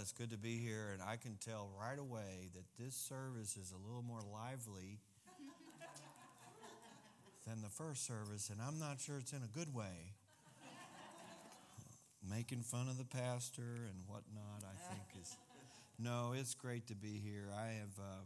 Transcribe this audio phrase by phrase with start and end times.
[0.00, 3.72] It's good to be here, and I can tell right away that this service is
[3.72, 5.00] a little more lively
[7.46, 10.14] than the first service, and I'm not sure it's in a good way.
[12.28, 15.36] Making fun of the pastor and whatnot, I think is.
[15.98, 17.48] No, it's great to be here.
[17.58, 18.22] I have uh,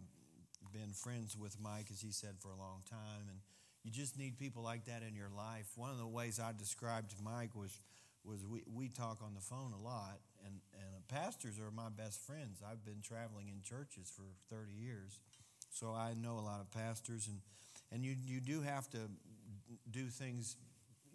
[0.73, 3.39] been friends with Mike, as he said, for a long time, and
[3.82, 5.70] you just need people like that in your life.
[5.77, 7.80] One of the ways I described Mike was
[8.25, 12.21] was we, we talk on the phone a lot, and, and pastors are my best
[12.21, 12.63] friends.
[12.65, 14.25] I've been traveling in churches for
[14.55, 15.21] 30 years,
[15.71, 17.41] so I know a lot of pastors, and,
[17.91, 18.99] and you, you do have to
[19.91, 20.57] do things,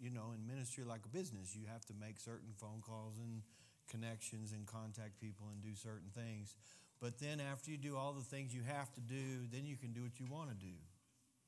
[0.00, 1.54] you know, in ministry like a business.
[1.54, 3.42] You have to make certain phone calls and
[3.90, 6.54] connections and contact people and do certain things.
[7.00, 9.92] But then after you do all the things you have to do, then you can
[9.92, 10.74] do what you want to do,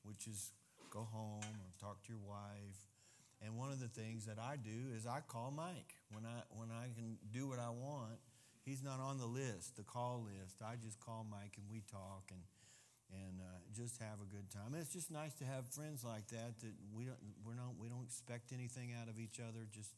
[0.03, 0.51] which is
[0.89, 2.87] go home or talk to your wife
[3.43, 6.69] and one of the things that I do is I call Mike when I when
[6.69, 8.19] I can do what I want.
[8.63, 10.61] He's not on the list, the call list.
[10.61, 12.41] I just call Mike and we talk and
[13.11, 14.73] and uh, just have a good time.
[14.73, 17.89] And it's just nice to have friends like that that we don't we don't we
[17.89, 19.67] don't expect anything out of each other.
[19.71, 19.91] Just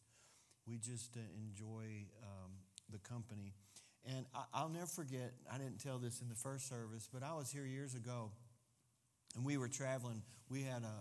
[0.66, 2.52] we just uh, enjoy um,
[2.90, 3.54] the company.
[4.06, 5.32] And I, will never forget.
[5.52, 8.32] I didn't tell this in the first service, but I was here years ago,
[9.36, 10.24] and we were traveling.
[10.50, 10.96] We had a,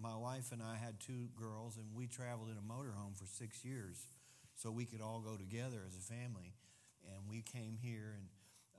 [0.00, 3.64] my wife and I had two girls, and we traveled in a motorhome for six
[3.64, 4.08] years
[4.56, 6.54] so we could all go together as a family.
[7.12, 8.26] And we came here, and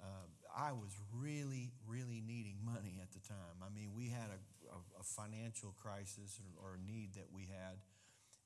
[0.04, 3.62] uh, I was really, really needing money at the time.
[3.62, 4.40] I mean, we had a,
[4.74, 7.78] a, a financial crisis or, or, a need that we had.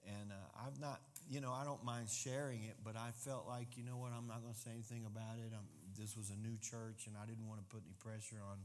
[0.03, 3.77] And uh, I've not, you know, I don't mind sharing it, but I felt like,
[3.77, 5.53] you know what, I'm not going to say anything about it.
[5.53, 8.57] I'm, this was a new church, and I didn't want to put any pressure on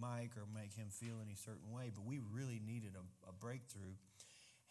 [0.00, 3.94] Mike or make him feel any certain way, but we really needed a, a breakthrough.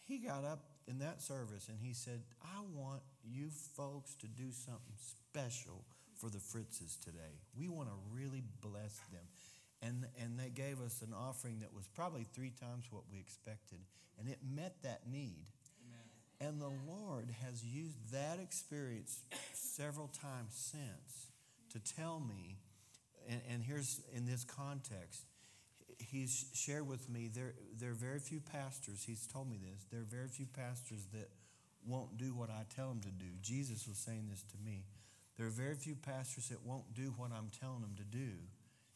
[0.06, 4.50] He got up in that service and he said, I want you folks to do
[4.50, 5.84] something special
[6.20, 7.40] for the Fritzes today.
[7.56, 9.24] We want to really bless them.
[9.82, 13.78] And, and they gave us an offering that was probably three times what we expected,
[14.18, 15.46] and it met that need.
[15.88, 16.48] Amen.
[16.48, 19.22] And the Lord has used that experience
[19.54, 21.28] several times since
[21.72, 22.58] to tell me
[23.28, 25.24] and, and here's in this context,
[25.98, 30.00] he's shared with me there, there are very few pastors, he's told me this, there
[30.00, 31.30] are very few pastors that
[31.86, 33.26] won't do what I tell them to do.
[33.40, 34.84] Jesus was saying this to me.
[35.40, 38.28] There are very few pastors that won't do what I'm telling them to do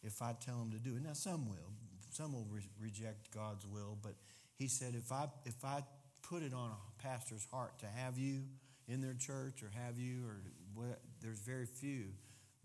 [0.03, 1.03] if I tell them to do it.
[1.03, 1.73] Now, some will.
[2.11, 4.13] Some will re- reject God's will, but
[4.59, 5.81] he said, if I, if I
[6.21, 8.43] put it on a pastor's heart to have you
[8.87, 10.37] in their church or have you, or
[10.75, 12.09] what, there's very few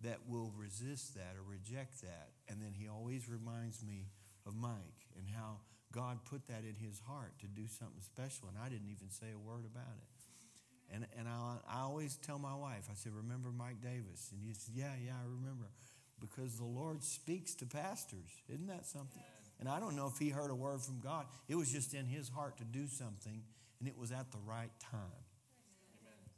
[0.04, 2.32] that will resist that or reject that.
[2.50, 4.08] And then he always reminds me
[4.46, 5.60] of Mike and how
[5.94, 8.50] God put that in his heart to do something special.
[8.50, 10.19] And I didn't even say a word about it.
[10.94, 14.32] And, and I, I always tell my wife, I said, Remember Mike Davis?
[14.32, 15.66] And he said, Yeah, yeah, I remember.
[16.20, 18.30] Because the Lord speaks to pastors.
[18.50, 19.22] Isn't that something?
[19.60, 21.26] And I don't know if he heard a word from God.
[21.48, 23.42] It was just in his heart to do something,
[23.80, 25.24] and it was at the right time.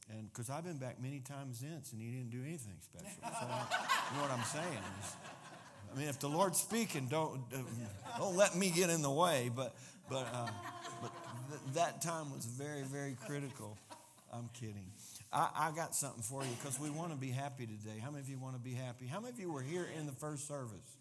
[0.09, 3.22] And because I've been back many times since, and he didn't do anything special.
[3.22, 3.66] So I,
[4.11, 4.79] you know what I'm saying?
[5.94, 7.41] I mean, if the Lord's speaking, don't
[8.17, 9.50] don't let me get in the way.
[9.53, 9.75] But
[10.09, 10.47] but uh,
[11.01, 11.11] but
[11.50, 13.78] th- that time was very very critical.
[14.31, 14.92] I'm kidding.
[15.34, 18.00] I, I got something for you because we want to be happy today.
[18.02, 19.06] How many of you want to be happy?
[19.06, 20.97] How many of you were here in the first service?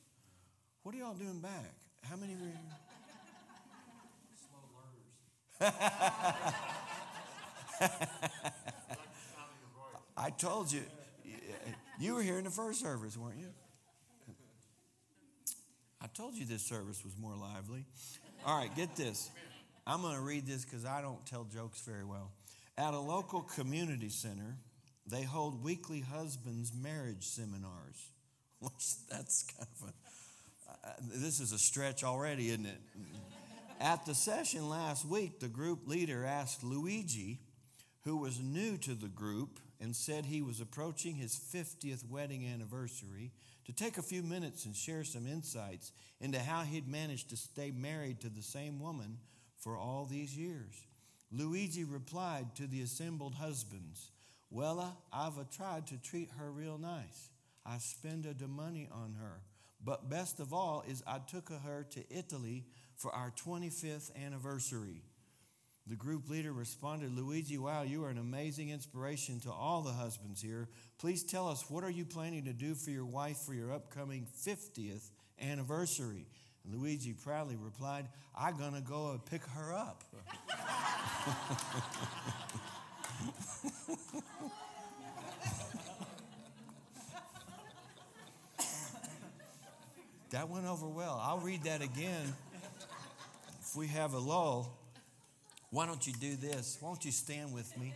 [0.83, 1.73] What are y'all doing back?
[2.03, 2.57] How many were here?
[4.49, 4.59] Slow
[5.61, 5.75] learners.
[10.17, 10.83] I told you,
[12.01, 13.49] you were here in the first service, weren't you?
[16.03, 17.85] I told you this service was more lively.
[18.45, 19.31] All right, get this.
[19.87, 22.33] I'm going to read this because I don't tell jokes very well.
[22.81, 24.57] At a local community center,
[25.07, 28.09] they hold weekly husbands' marriage seminars.
[28.59, 32.81] Which that's kind of a, uh, this is a stretch already, isn't it?
[33.81, 37.41] At the session last week, the group leader asked Luigi,
[38.05, 43.33] who was new to the group, and said he was approaching his 50th wedding anniversary
[43.67, 47.71] to take a few minutes and share some insights into how he'd managed to stay
[47.71, 49.19] married to the same woman
[49.59, 50.87] for all these years.
[51.33, 54.11] Luigi replied to the assembled husbands,
[54.51, 57.31] Well, uh, I've tried to treat her real nice.
[57.65, 59.43] I spend the money on her.
[59.83, 62.67] But best of all is I took her to Italy
[62.97, 65.03] for our 25th anniversary.
[65.87, 70.43] The group leader responded, Luigi, wow, you are an amazing inspiration to all the husbands
[70.43, 70.69] here.
[70.99, 74.27] Please tell us, what are you planning to do for your wife for your upcoming
[74.47, 75.11] 50th
[75.41, 76.27] anniversary?
[76.65, 80.03] Luigi proudly replied, I'm going to go and pick her up.
[90.31, 91.21] that went over well.
[91.23, 92.35] I'll read that again.
[93.61, 94.79] If we have a lull,
[95.71, 96.79] why don't you do this?
[96.81, 97.93] Why don't you stand with me?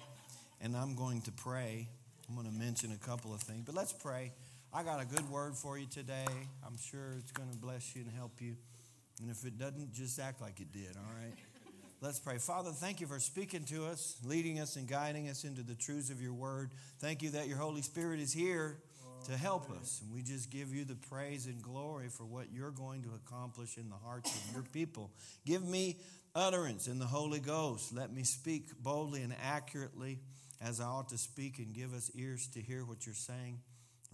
[0.61, 1.89] And I'm going to pray.
[2.29, 4.33] I'm going to mention a couple of things, but let's pray.
[4.77, 6.27] I got a good word for you today.
[6.67, 8.57] I'm sure it's going to bless you and help you.
[9.21, 11.33] And if it doesn't, just act like it did, all right?
[12.01, 12.39] Let's pray.
[12.39, 16.11] Father, thank you for speaking to us, leading us, and guiding us into the truths
[16.11, 16.73] of your word.
[16.99, 18.79] Thank you that your Holy Spirit is here
[19.27, 20.01] to help us.
[20.03, 23.79] And we just give you the praise and glory for what you're going to accomplish
[23.79, 25.13] in the hearts of your people.
[25.47, 26.01] Give me
[26.35, 27.95] utterance in the Holy Ghost.
[27.95, 30.19] Let me speak boldly and accurately
[30.61, 33.61] as I ought to speak, and give us ears to hear what you're saying.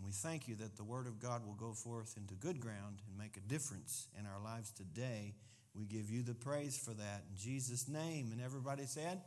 [0.00, 3.02] And we thank you that the Word of God will go forth into good ground
[3.06, 5.34] and make a difference in our lives today.
[5.74, 8.30] We give you the praise for that in Jesus' name.
[8.32, 9.20] And everybody said,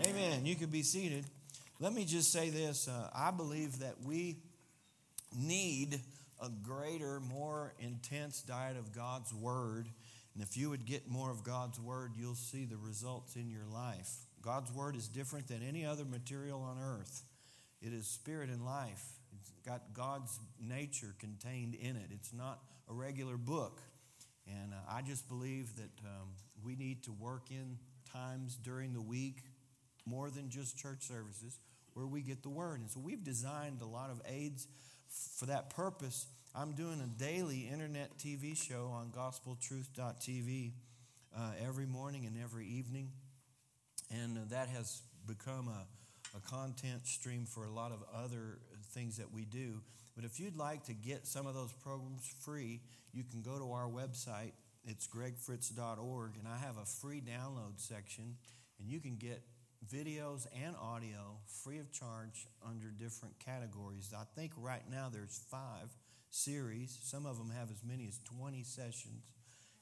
[0.00, 0.06] Amen.
[0.08, 0.46] Amen.
[0.46, 1.24] You can be seated.
[1.78, 4.38] Let me just say this uh, I believe that we
[5.32, 6.00] need
[6.42, 9.86] a greater, more intense diet of God's Word.
[10.34, 13.66] And if you would get more of God's Word, you'll see the results in your
[13.72, 14.10] life.
[14.42, 17.22] God's Word is different than any other material on earth.
[17.80, 19.17] It is spirit and life.
[19.56, 22.10] It's got God's nature contained in it.
[22.10, 23.80] It's not a regular book.
[24.46, 26.28] And uh, I just believe that um,
[26.64, 27.78] we need to work in
[28.12, 29.42] times during the week,
[30.06, 31.58] more than just church services,
[31.92, 32.80] where we get the Word.
[32.80, 34.66] And so we've designed a lot of aids
[35.38, 40.72] for that purpose, I'm doing a daily internet TV show on gospeltruth.tv
[41.36, 43.10] uh, every morning and every evening.
[44.10, 45.86] And uh, that has become a,
[46.36, 48.58] a content stream for a lot of other
[48.98, 49.80] things that we do.
[50.16, 52.80] But if you'd like to get some of those programs free,
[53.12, 54.52] you can go to our website.
[54.84, 58.36] It's gregfritz.org, and I have a free download section,
[58.80, 59.42] and you can get
[59.86, 64.12] videos and audio free of charge under different categories.
[64.16, 65.94] I think right now there's five
[66.30, 66.98] series.
[67.02, 69.22] Some of them have as many as 20 sessions,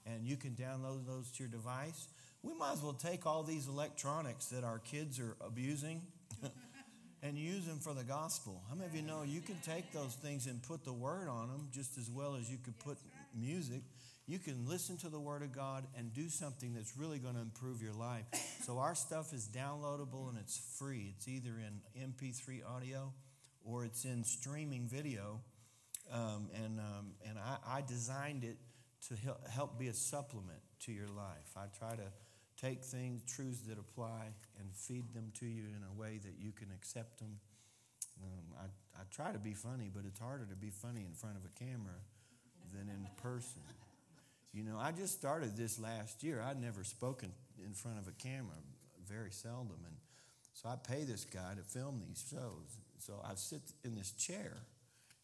[0.05, 2.09] and you can download those to your device.
[2.43, 6.03] We might as well take all these electronics that our kids are abusing
[7.27, 8.63] and use them for the gospel.
[8.69, 11.49] How many of you know you can take those things and put the word on
[11.49, 12.99] them just as well as you could put
[13.35, 13.83] music?
[14.29, 17.41] you can listen to the Word of God and do something that's really going to
[17.41, 18.25] improve your life.
[18.63, 21.15] So, our stuff is downloadable and it's free.
[21.17, 23.13] It's either in MP3 audio
[23.65, 25.41] or it's in streaming video.
[26.13, 28.59] Um, and um, and I, I, designed it
[29.09, 31.57] to help, help be a supplement to your life.
[31.57, 32.13] I try to
[32.61, 36.53] take things, truths that apply, and feed them to you in a way that you
[36.53, 37.39] can accept them.
[38.23, 41.37] Um, I, I try to be funny, but it's harder to be funny in front
[41.37, 42.01] of a camera
[42.73, 43.63] than in person.
[44.53, 46.41] You know, I just started this last year.
[46.41, 47.31] I'd never spoken
[47.65, 48.57] in front of a camera,
[49.07, 49.77] very seldom.
[49.85, 49.97] And
[50.55, 52.79] so I pay this guy to film these shows.
[52.99, 54.57] So I sit in this chair,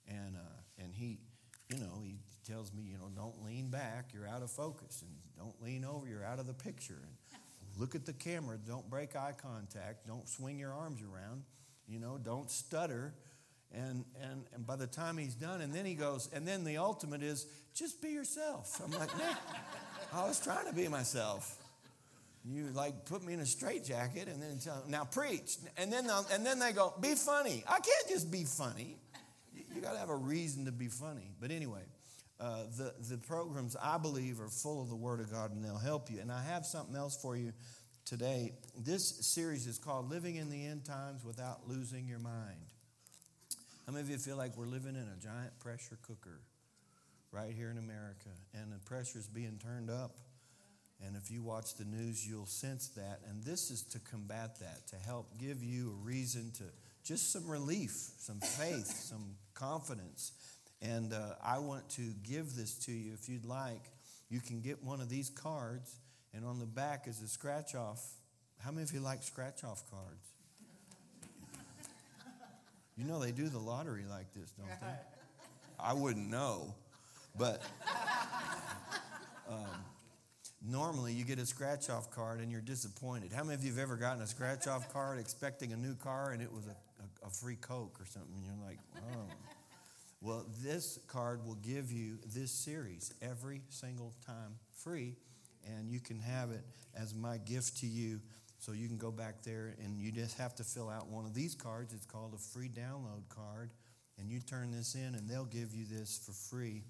[0.06, 1.19] and, uh, and he,
[1.70, 5.02] you know, he tells me, you know, don't lean back, you're out of focus.
[5.02, 7.00] And don't lean over, you're out of the picture.
[7.02, 7.12] And
[7.79, 11.43] look at the camera, don't break eye contact, don't swing your arms around,
[11.89, 13.15] you know, don't stutter.
[13.75, 16.77] And, and, and by the time he's done, and then he goes, and then the
[16.77, 18.81] ultimate is just be yourself.
[18.85, 19.37] I'm like, man,
[20.13, 21.59] I was trying to be myself.
[22.45, 25.57] You like put me in a straitjacket and then tell now preach.
[25.79, 27.65] And then, and then they go, be funny.
[27.69, 28.99] I can't just be funny.
[29.55, 31.31] You, you got to have a reason to be funny.
[31.41, 31.82] But anyway,
[32.43, 35.79] uh, the, the programs I believe are full of the Word of God and they'll
[35.79, 36.19] help you.
[36.20, 37.53] And I have something else for you
[38.05, 38.53] today.
[38.77, 42.67] This series is called Living in the End Times Without Losing Your Mind.
[43.87, 46.41] How many of you feel like we're living in a giant pressure cooker
[47.31, 50.19] right here in America and the pressure is being turned up?
[51.06, 53.20] And if you watch the news, you'll sense that.
[53.29, 56.65] And this is to combat that, to help give you a reason to
[57.05, 60.32] just some relief, some faith, some confidence.
[60.82, 63.12] And uh, I want to give this to you.
[63.15, 63.84] If you'd like,
[64.29, 65.94] you can get one of these cards,
[66.34, 68.05] and on the back is a scratch off.
[68.58, 70.27] How many of you like scratch off cards?
[72.96, 74.86] You know they do the lottery like this, don't they?
[75.79, 76.74] I wouldn't know,
[77.39, 77.62] but
[79.48, 79.67] um,
[80.67, 83.32] normally you get a scratch off card and you're disappointed.
[83.32, 86.32] How many of you have ever gotten a scratch off card expecting a new car
[86.32, 88.32] and it was a, a, a free Coke or something?
[88.34, 89.52] And you're like, oh.
[90.22, 95.17] Well, this card will give you this series every single time free,
[95.67, 96.64] and you can have it
[96.94, 98.20] as my gift to you
[98.60, 101.34] so you can go back there and you just have to fill out one of
[101.34, 101.93] these cards.
[101.93, 103.72] It's called a free download card.
[104.17, 106.84] And you turn this in and they'll give you this for free.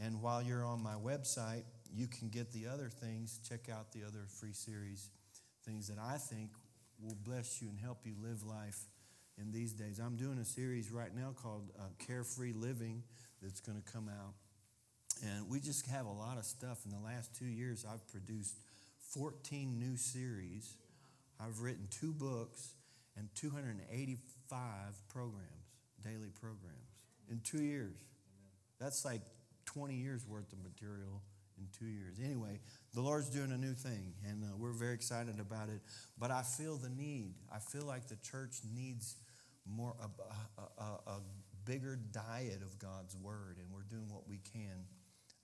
[0.00, 3.40] And while you're on my website, you can get the other things.
[3.48, 5.10] Check out the other free series,
[5.64, 6.50] things that I think
[7.02, 8.86] will bless you and help you live life
[9.40, 9.98] in these days.
[9.98, 13.02] I'm doing a series right now called uh, Carefree Living
[13.42, 14.34] that's going to come out.
[15.24, 16.80] And we just have a lot of stuff.
[16.84, 18.58] In the last two years, I've produced
[19.14, 20.74] 14 new series.
[21.40, 22.74] I've written two books
[23.16, 24.68] and 285
[25.08, 25.42] programs,
[26.02, 27.96] daily programs, in two years.
[28.80, 29.22] That's like
[29.66, 31.20] 20 years worth of material
[31.58, 32.18] in two years.
[32.24, 32.60] Anyway,
[32.94, 35.80] the Lord's doing a new thing, and uh, we're very excited about it.
[36.18, 37.34] But I feel the need.
[37.52, 39.16] I feel like the church needs
[39.70, 41.20] more a, a, a,
[41.64, 44.86] bigger diet of God's word, and we're doing what we can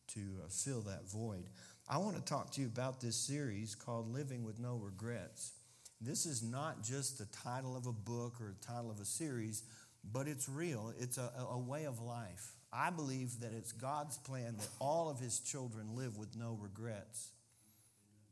[0.08, 1.44] to uh, fill that void.
[1.86, 5.52] I want to talk to you about this series called Living with No Regrets.
[6.00, 9.64] This is not just the title of a book or the title of a series,
[10.12, 10.94] but it's real.
[10.98, 12.52] It's a, a way of life.
[12.72, 17.30] I believe that it's God's plan that all of His children live with no regrets.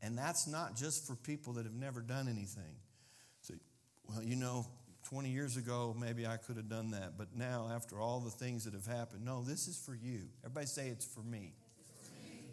[0.01, 2.75] And that's not just for people that have never done anything.
[3.41, 3.53] So,
[4.07, 4.65] well, you know,
[5.03, 8.65] 20 years ago, maybe I could have done that, but now, after all the things
[8.65, 10.21] that have happened, no, this is for you.
[10.43, 11.53] Everybody say it's for me.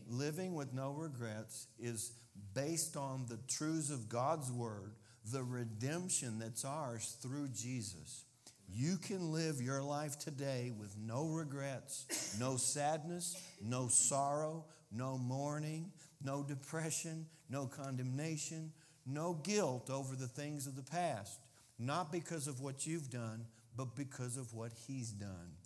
[0.09, 2.12] Living with no regrets is
[2.54, 4.92] based on the truths of God's word,
[5.33, 8.25] the redemption that's ours through Jesus.
[8.73, 15.92] You can live your life today with no regrets, no sadness, no sorrow, no mourning,
[16.23, 18.73] no depression, no condemnation,
[19.07, 21.40] no guilt over the things of the past.
[21.81, 25.57] Not because of what you've done, but because of what He's done.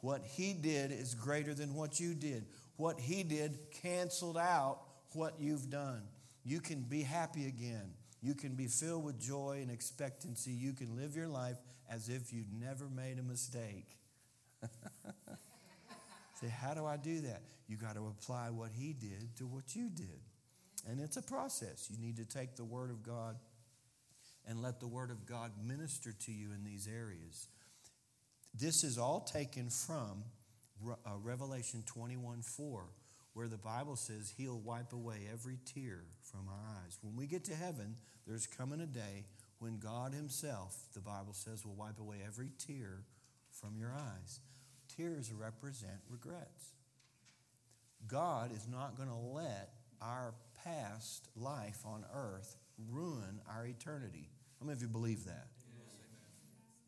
[0.00, 2.44] What He did is greater than what you did.
[2.76, 4.80] What He did canceled out
[5.14, 6.02] what you've done.
[6.44, 7.94] You can be happy again.
[8.20, 10.50] You can be filled with joy and expectancy.
[10.50, 11.56] You can live your life
[11.90, 13.96] as if you'd never made a mistake.
[16.40, 17.42] Say, how do I do that?
[17.66, 20.20] You got to apply what he did to what you did.
[20.88, 21.88] And it's a process.
[21.90, 23.36] You need to take the Word of God
[24.48, 27.48] and let the Word of God minister to you in these areas.
[28.54, 30.24] This is all taken from
[30.86, 32.84] uh, Revelation 21 4,
[33.34, 36.98] where the Bible says He'll wipe away every tear from our eyes.
[37.02, 37.96] When we get to heaven,
[38.26, 39.24] there's coming a day
[39.58, 43.04] when God Himself, the Bible says, will wipe away every tear
[43.50, 44.40] from your eyes.
[44.96, 46.72] Tears represent regrets.
[48.08, 49.70] God is not going to let
[50.00, 50.34] our
[50.64, 52.56] past life on earth
[52.90, 54.30] ruin our eternity.
[54.58, 55.48] How many of you believe that?
[55.76, 55.94] Yes,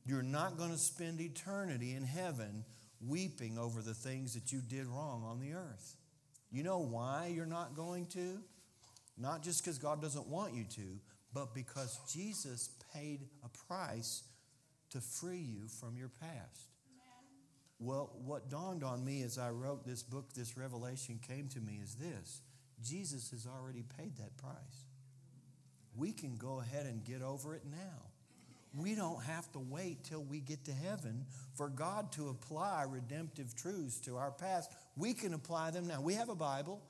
[0.06, 2.64] You're not going to spend eternity in heaven
[3.06, 5.96] weeping over the things that you did wrong on the earth.
[6.50, 8.38] You know why you're not going to?
[9.18, 11.00] Not just because God doesn't want you to,
[11.32, 14.22] but because Jesus paid a price
[14.90, 16.68] to free you from your past.
[17.80, 21.80] Well, what dawned on me as I wrote this book, this revelation came to me
[21.82, 22.40] is this
[22.82, 24.83] Jesus has already paid that price.
[25.96, 28.02] We can go ahead and get over it now.
[28.76, 33.54] We don't have to wait till we get to heaven for God to apply redemptive
[33.54, 34.70] truths to our past.
[34.96, 36.00] We can apply them now.
[36.00, 36.82] We have a Bible.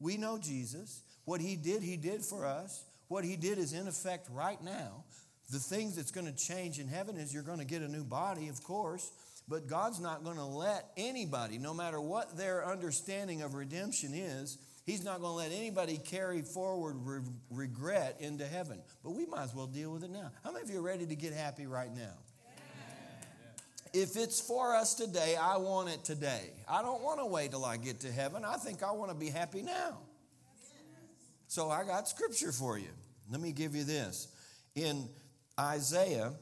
[0.00, 1.02] We know Jesus.
[1.24, 2.84] What He did, He did for us.
[3.08, 5.04] What he did is in effect right now.
[5.50, 8.04] The things that's going to change in heaven is you're going to get a new
[8.04, 9.10] body, of course,
[9.48, 14.58] but God's not going to let anybody, no matter what their understanding of redemption is,
[14.88, 18.80] He's not going to let anybody carry forward re- regret into heaven.
[19.04, 20.30] But we might as well deal with it now.
[20.42, 22.14] How many of you are ready to get happy right now?
[23.92, 26.52] If it's for us today, I want it today.
[26.66, 28.46] I don't want to wait till I get to heaven.
[28.46, 29.98] I think I want to be happy now.
[31.48, 32.88] So I got scripture for you.
[33.30, 34.28] Let me give you this.
[34.74, 35.06] In
[35.60, 36.32] Isaiah,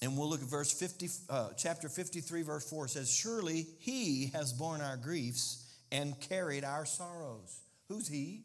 [0.00, 4.52] and we'll look at verse 50, uh, chapter 53, verse 4 says, Surely he has
[4.52, 7.60] borne our griefs and carried our sorrows.
[7.88, 8.44] Who's he?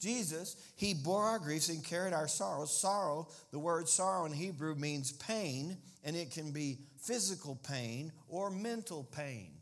[0.00, 2.78] Jesus, he bore our griefs and carried our sorrows.
[2.78, 8.50] Sorrow, the word sorrow in Hebrew means pain, and it can be physical pain or
[8.50, 9.52] mental pain.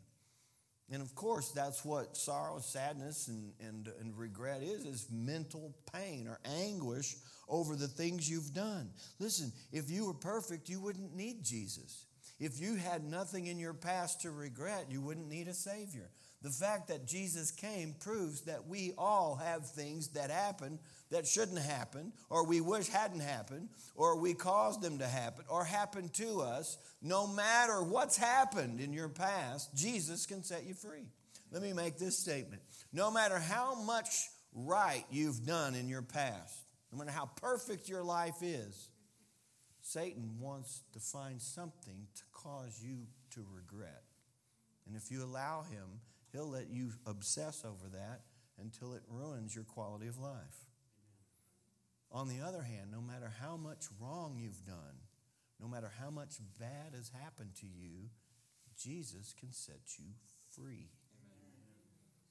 [0.91, 6.27] And of course, that's what sorrow, sadness, and, and, and regret is, is mental pain
[6.27, 7.15] or anguish
[7.49, 8.91] over the things you've done.
[9.19, 12.05] Listen, if you were perfect, you wouldn't need Jesus.
[12.39, 16.09] If you had nothing in your past to regret, you wouldn't need a Savior.
[16.41, 21.59] The fact that Jesus came proves that we all have things that happen that shouldn't
[21.59, 26.41] happen, or we wish hadn't happened, or we caused them to happen, or happened to
[26.41, 26.77] us.
[27.01, 31.05] No matter what's happened in your past, Jesus can set you free.
[31.51, 32.61] Let me make this statement.
[32.91, 38.03] No matter how much right you've done in your past, no matter how perfect your
[38.03, 38.89] life is,
[39.81, 44.03] Satan wants to find something to cause you to regret.
[44.87, 46.01] And if you allow him,
[46.35, 48.23] He'll let you obsess over that
[48.61, 50.67] until it ruins your quality of life.
[52.11, 54.99] On the other hand, no matter how much wrong you've done,
[55.61, 58.09] no matter how much bad has happened to you,
[58.77, 60.07] Jesus can set you
[60.51, 60.89] free.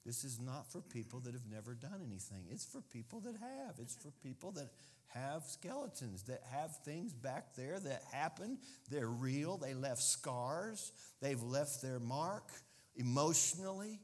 [0.05, 2.45] This is not for people that have never done anything.
[2.51, 3.79] It's for people that have.
[3.79, 4.69] It's for people that
[5.07, 8.59] have skeletons, that have things back there that happened.
[8.91, 9.57] They're real.
[9.57, 12.51] They left scars, they've left their mark
[12.95, 13.99] emotionally.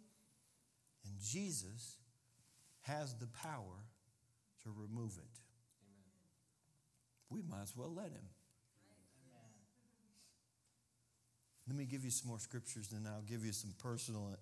[1.06, 1.96] And Jesus
[2.82, 3.86] has the power
[4.64, 5.40] to remove it.
[5.84, 6.22] Amen.
[7.30, 8.30] We might as well let him.
[11.68, 14.36] Let me give you some more scriptures, and I'll give you some personal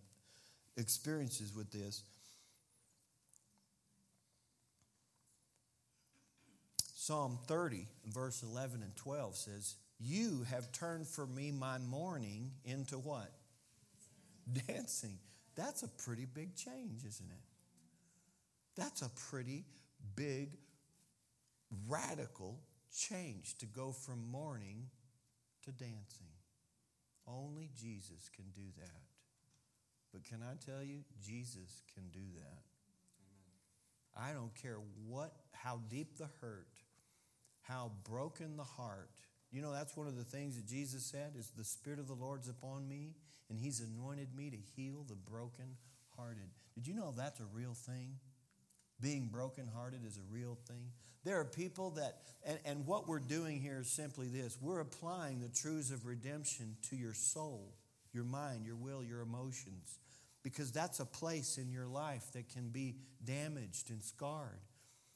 [0.77, 2.03] experiences with this.
[6.95, 12.97] Psalm 30, verse 11 and 12 says, You have turned for me my mourning into
[12.97, 13.31] what?
[14.67, 15.17] Dancing.
[15.55, 17.43] That's a pretty big change, isn't it?
[18.75, 19.65] That's a pretty
[20.15, 20.57] big,
[21.87, 22.59] radical
[22.95, 24.87] change to go from mourning
[25.65, 26.27] to dancing.
[27.27, 29.01] Only Jesus can do that.
[30.11, 32.63] But can I tell you, Jesus can do that.
[33.21, 34.29] Amen.
[34.29, 34.77] I don't care
[35.07, 36.67] what, how deep the hurt,
[37.61, 39.09] how broken the heart.
[39.51, 42.13] You know, that's one of the things that Jesus said is the Spirit of the
[42.13, 43.15] Lord's upon me,
[43.49, 46.49] and He's anointed me to heal the broken-hearted.
[46.75, 48.15] Did you know that's a real thing?
[49.01, 50.91] Being brokenhearted is a real thing.
[51.23, 55.41] There are people that, and, and what we're doing here is simply this we're applying
[55.41, 57.73] the truths of redemption to your soul
[58.13, 59.99] your mind, your will, your emotions,
[60.43, 64.61] because that's a place in your life that can be damaged and scarred.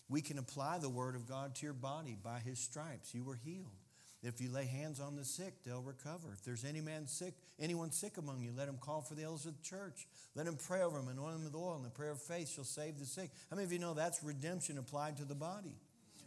[0.10, 2.18] We can apply the Word of God to your body.
[2.22, 3.83] By His stripes, you were healed.
[4.24, 6.32] If you lay hands on the sick, they'll recover.
[6.34, 9.46] If there's any man sick, anyone sick among you, let him call for the elders
[9.46, 10.08] of the church.
[10.34, 12.50] Let him pray over him, and anoint him with oil, and the prayer of faith
[12.50, 13.32] shall save the sick.
[13.50, 15.75] How many of you know that's redemption applied to the body?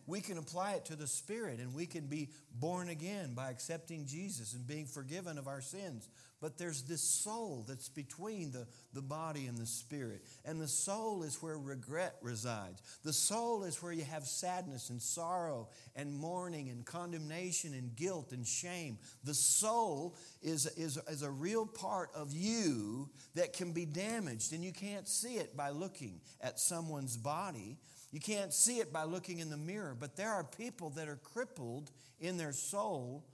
[0.07, 4.07] we can apply it to the Spirit and we can be born again by accepting
[4.07, 6.09] Jesus and being forgiven of our sins.
[6.47, 10.23] But there's this soul that's between the, the body and the spirit.
[10.45, 12.81] And the soul is where regret resides.
[13.03, 18.31] The soul is where you have sadness and sorrow and mourning and condemnation and guilt
[18.31, 18.99] and shame.
[19.25, 24.63] The soul is, is, is a real part of you that can be damaged, and
[24.63, 27.77] you can't see it by looking at someone's body.
[28.13, 31.17] You can't see it by looking in the mirror, but there are people that are
[31.17, 33.25] crippled in their soul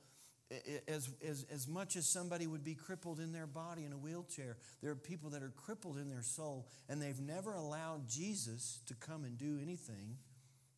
[0.89, 4.57] as, as, as much as somebody would be crippled in their body in a wheelchair.
[4.83, 8.95] There are people that are crippled in their soul, and they've never allowed Jesus to
[8.95, 10.17] come and do anything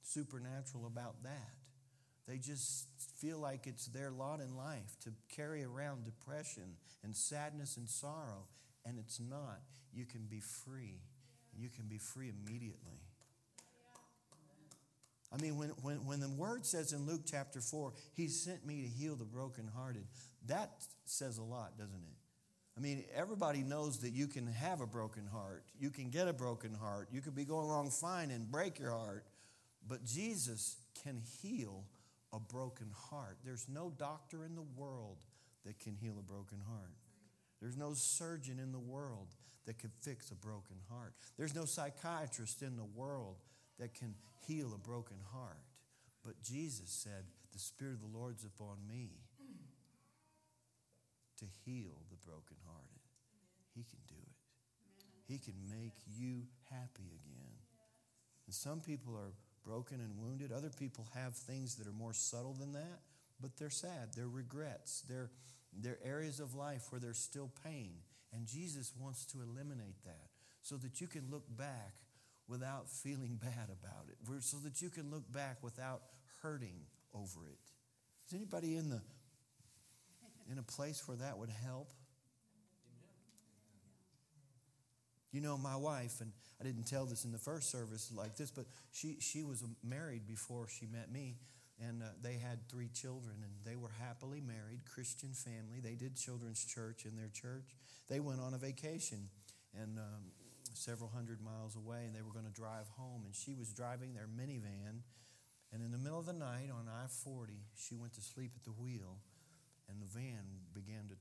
[0.02, 1.52] supernatural about that.
[2.26, 2.86] They just
[3.18, 8.46] feel like it's their lot in life to carry around depression and sadness and sorrow,
[8.86, 9.60] and it's not.
[9.92, 11.00] You can be free.
[11.56, 13.00] You can be free immediately.
[15.34, 18.82] I mean, when, when, when the word says in Luke chapter 4, He sent me
[18.82, 20.04] to heal the brokenhearted,
[20.46, 20.70] that
[21.06, 22.16] says a lot, doesn't it?
[22.76, 25.64] I mean, everybody knows that you can have a broken heart.
[25.78, 27.08] You can get a broken heart.
[27.12, 29.24] You could be going along fine and break your heart.
[29.86, 31.84] But Jesus can heal
[32.32, 33.38] a broken heart.
[33.44, 35.18] There's no doctor in the world
[35.64, 36.94] that can heal a broken heart.
[37.60, 39.28] There's no surgeon in the world
[39.66, 41.14] that can fix a broken heart.
[41.38, 43.36] There's no psychiatrist in the world
[43.78, 44.14] that can
[44.46, 45.64] heal a broken heart.
[46.24, 49.10] But Jesus said, The Spirit of the Lord's upon me
[51.38, 53.02] to heal the brokenhearted.
[53.74, 54.34] He can do it.
[55.26, 57.54] He can make you happy again.
[58.46, 59.32] And some people are
[59.64, 60.52] broken and wounded.
[60.52, 63.00] Other people have things that are more subtle than that,
[63.40, 64.10] but they're sad.
[64.14, 65.02] They're regrets.
[65.08, 65.30] They're,
[65.72, 67.94] they're areas of life where there's still pain.
[68.32, 70.28] And Jesus wants to eliminate that
[70.62, 71.94] so that you can look back
[72.48, 76.02] without feeling bad about it, so that you can look back without
[76.42, 76.80] hurting
[77.14, 77.58] over it.
[78.26, 79.00] Is anybody in the
[80.50, 81.92] in a place where that would help?
[85.32, 86.30] You know, my wife, and
[86.60, 90.28] I didn't tell this in the first service like this, but she, she was married
[90.28, 91.38] before she met me,
[91.80, 95.80] and uh, they had three children, and they were happily married, Christian family.
[95.82, 97.74] They did children's church in their church.
[98.08, 99.28] They went on a vacation,
[99.74, 100.30] and um,
[100.76, 103.22] several hundred miles away, and they were going to drive home.
[103.24, 105.02] And she was driving their minivan.
[105.72, 108.64] And in the middle of the night on I 40, she went to sleep at
[108.64, 109.18] the wheel,
[109.88, 111.16] and the van began to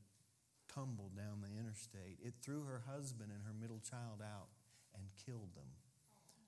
[0.74, 2.18] tumble down the interstate.
[2.22, 4.50] It threw her husband and her middle child out
[4.94, 5.70] and killed them.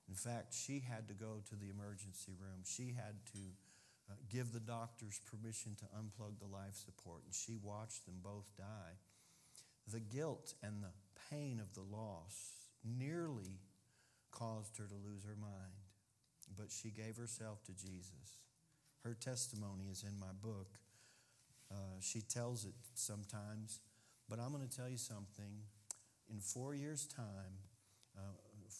[0.08, 2.62] In fact, she had to go to the emergency room.
[2.64, 3.42] She had to
[4.08, 8.46] uh, give the doctors permission to unplug the life support, and she watched them both
[8.56, 9.02] die.
[9.90, 10.94] The guilt and the
[11.30, 12.55] pain of the loss
[12.86, 13.60] nearly
[14.30, 15.74] caused her to lose her mind,
[16.56, 18.38] but she gave herself to Jesus.
[19.02, 20.78] Her testimony is in my book.
[21.70, 23.80] Uh, she tells it sometimes,
[24.28, 25.62] but I'm going to tell you something.
[26.28, 27.58] In four years' time,
[28.16, 28.20] uh,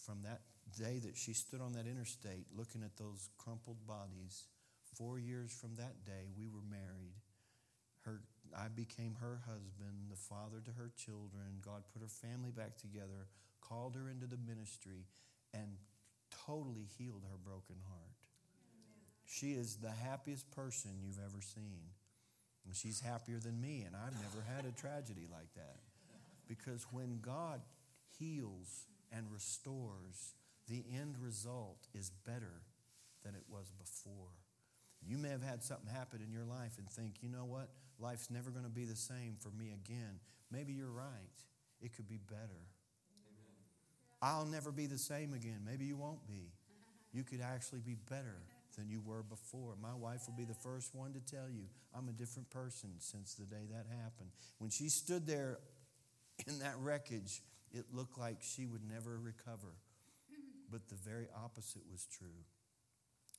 [0.05, 0.41] from that
[0.77, 4.47] day that she stood on that interstate looking at those crumpled bodies,
[4.95, 7.15] four years from that day, we were married.
[8.03, 8.23] Her,
[8.57, 11.59] I became her husband, the father to her children.
[11.61, 13.29] God put her family back together,
[13.61, 15.07] called her into the ministry,
[15.53, 15.77] and
[16.47, 18.17] totally healed her broken heart.
[19.25, 21.91] She is the happiest person you've ever seen.
[22.65, 25.79] And she's happier than me, and I've never had a tragedy like that.
[26.49, 27.61] Because when God
[28.19, 30.35] heals and restores,
[30.69, 32.63] the end result is better
[33.25, 34.35] than it was before.
[35.01, 37.69] You may have had something happen in your life and think, you know what?
[38.01, 40.19] Life's never going to be the same for me again.
[40.51, 41.39] Maybe you're right.
[41.81, 42.67] It could be better.
[44.23, 45.61] I'll never be the same again.
[45.65, 46.53] Maybe you won't be.
[47.13, 48.37] You could actually be better
[48.77, 49.75] than you were before.
[49.81, 53.35] My wife will be the first one to tell you I'm a different person since
[53.35, 54.31] the day that happened.
[54.59, 55.59] When she stood there
[56.47, 59.73] in that wreckage, it looked like she would never recover.
[60.71, 62.45] But the very opposite was true.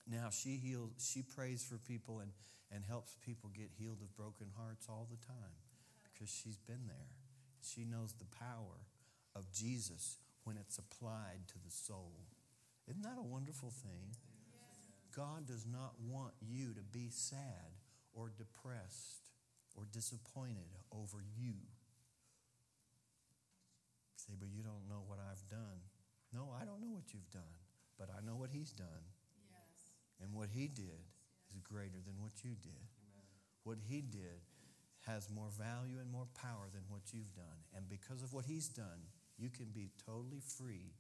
[0.10, 2.32] Now she heals, she prays for people and,
[2.72, 5.54] and helps people get healed of broken hearts all the time
[6.14, 7.10] because she's been there.
[7.62, 8.80] She knows the power
[9.36, 12.24] of Jesus when it's applied to the soul.
[12.88, 14.16] Isn't that a wonderful thing?
[15.12, 17.76] God does not want you to be sad
[18.14, 19.28] or depressed
[19.76, 21.60] or disappointed over you.
[24.16, 25.84] Say, but you don't know what I've done.
[26.32, 27.60] No, I don't know what you've done,
[28.00, 29.04] but I know what He's done.
[29.52, 29.92] Yes.
[30.24, 31.12] And what He did
[31.52, 32.88] is greater than what you did.
[33.04, 33.28] Amen.
[33.64, 34.48] What He did
[35.06, 37.68] has more value and more power than what you've done.
[37.76, 40.94] And because of what He's done, you can be totally free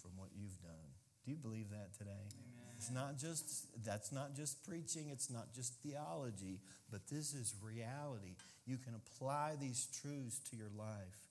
[0.00, 0.90] from what you've done.
[1.24, 2.10] Do you believe that today?
[2.10, 2.74] Amen.
[2.76, 6.60] It's not just that's not just preaching, it's not just theology,
[6.90, 8.36] but this is reality.
[8.66, 11.30] You can apply these truths to your life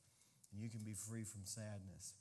[0.52, 2.14] and you can be free from sadness.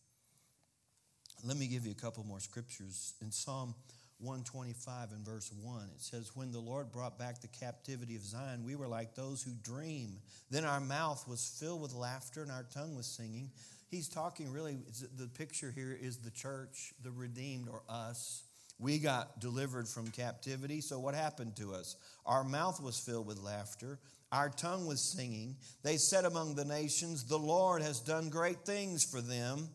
[1.45, 3.15] Let me give you a couple more scriptures.
[3.21, 3.75] In Psalm
[4.21, 8.65] 125 and verse 1, it says, When the Lord brought back the captivity of Zion,
[8.65, 10.19] we were like those who dream.
[10.51, 13.51] Then our mouth was filled with laughter and our tongue was singing.
[13.93, 14.79] He's talking really,
[15.19, 18.45] the picture here is the church, the redeemed, or us.
[18.79, 20.81] We got delivered from captivity.
[20.81, 21.97] So what happened to us?
[22.25, 23.99] Our mouth was filled with laughter.
[24.33, 25.57] Our tongue was singing.
[25.83, 29.69] They said among the nations, The Lord has done great things for them.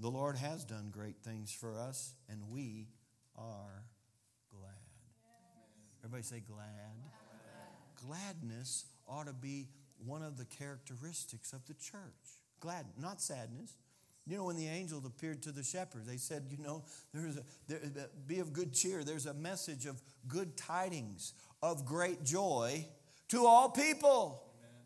[0.00, 2.88] The Lord has done great things for us, and we
[3.36, 3.84] are
[4.50, 4.72] glad.
[6.00, 6.96] Everybody say glad.
[8.04, 9.68] Gladness ought to be
[10.04, 12.41] one of the characteristics of the church.
[12.62, 13.74] Glad, not sadness.
[14.24, 17.42] You know, when the angel appeared to the shepherds, they said, You know, there's a,
[17.66, 19.02] there, uh, be of good cheer.
[19.02, 22.86] There's a message of good tidings, of great joy
[23.30, 24.44] to all people.
[24.60, 24.84] Amen.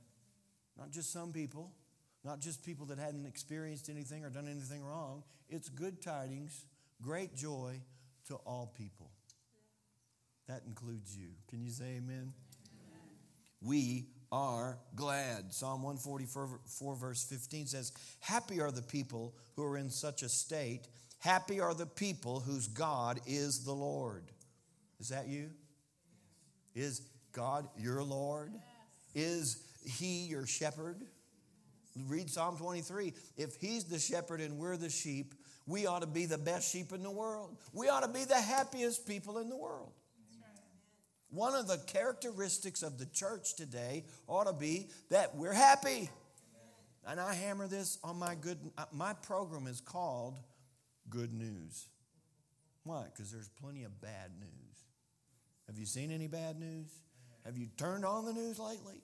[0.79, 1.71] Not just some people,
[2.25, 5.23] not just people that hadn't experienced anything or done anything wrong.
[5.51, 6.65] It's good tidings,
[7.03, 7.83] great joy
[8.29, 9.11] to all people.
[10.49, 11.29] That includes you.
[11.51, 12.33] Can you say amen?
[12.73, 13.03] amen.
[13.61, 15.53] We are glad.
[15.53, 20.89] Psalm 144, verse 15 says, Happy are the people who are in such a state.
[21.19, 24.25] Happy are the people whose God is the Lord.
[25.01, 25.51] Is that you?
[26.75, 28.53] Is God your Lord?
[29.15, 31.01] Is He your shepherd?
[32.07, 33.15] Read Psalm 23.
[33.37, 35.35] If He's the shepherd and we're the sheep,
[35.67, 37.57] we ought to be the best sheep in the world.
[37.73, 39.93] We ought to be the happiest people in the world.
[41.37, 46.09] One of the characteristics of the church today ought to be that we're happy.
[47.07, 48.59] And I hammer this on my good
[48.91, 50.41] my program is called
[51.11, 51.89] Good News.
[52.85, 53.05] Why?
[53.13, 54.79] Because there's plenty of bad news.
[55.67, 56.89] Have you seen any bad news?
[57.45, 59.03] Have you turned on the news lately?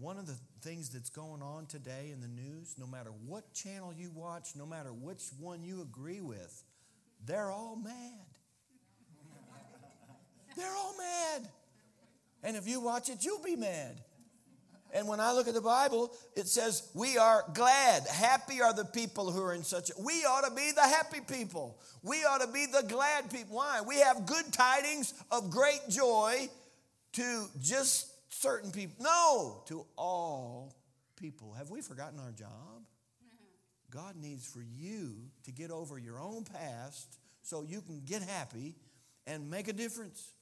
[0.00, 3.92] One of the things that's going on today in the news, no matter what channel
[3.94, 6.64] you watch, no matter which one you agree with,
[7.22, 8.33] they're all mad.
[10.56, 11.48] They're all mad.
[12.42, 14.00] And if you watch it, you'll be mad.
[14.94, 18.06] And when I look at the Bible, it says, We are glad.
[18.06, 19.94] Happy are the people who are in such a.
[20.00, 21.80] We ought to be the happy people.
[22.02, 23.56] We ought to be the glad people.
[23.56, 23.80] Why?
[23.84, 26.48] We have good tidings of great joy
[27.14, 29.04] to just certain people.
[29.04, 30.76] No, to all
[31.16, 31.52] people.
[31.54, 32.84] Have we forgotten our job?
[33.90, 38.74] God needs for you to get over your own past so you can get happy
[39.26, 40.32] and make a difference.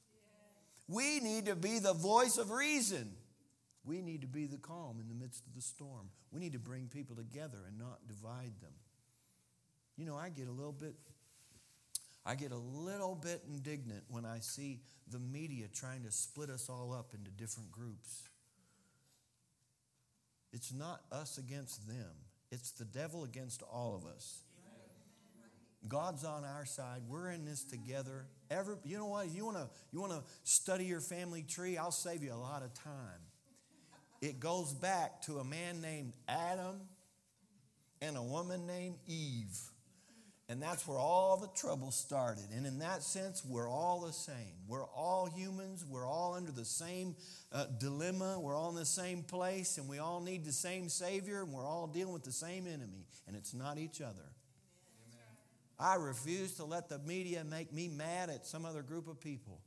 [0.87, 3.11] We need to be the voice of reason.
[3.85, 6.09] We need to be the calm in the midst of the storm.
[6.31, 8.73] We need to bring people together and not divide them.
[9.97, 10.95] You know, I get a little bit
[12.25, 14.79] I get a little bit indignant when I see
[15.11, 18.29] the media trying to split us all up into different groups.
[20.53, 22.11] It's not us against them.
[22.49, 24.43] It's the devil against all of us.
[25.87, 27.01] God's on our side.
[27.07, 28.25] We're in this together.
[28.49, 29.29] Every, you know what?
[29.29, 31.77] You want to you want to study your family tree?
[31.77, 33.21] I'll save you a lot of time.
[34.21, 36.79] It goes back to a man named Adam
[38.01, 39.59] and a woman named Eve.
[40.49, 42.43] And that's where all the trouble started.
[42.55, 44.53] And in that sense, we're all the same.
[44.67, 45.85] We're all humans.
[45.89, 47.15] We're all under the same
[47.51, 48.39] uh, dilemma.
[48.39, 49.77] We're all in the same place.
[49.77, 51.41] And we all need the same Savior.
[51.41, 53.07] And we're all dealing with the same enemy.
[53.25, 54.33] And it's not each other.
[55.79, 59.59] I refuse to let the media make me mad at some other group of people.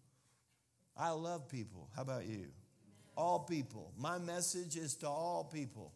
[0.97, 1.88] I love people.
[1.95, 2.47] How about you?
[3.16, 3.92] All people.
[3.99, 5.92] My message is to all people.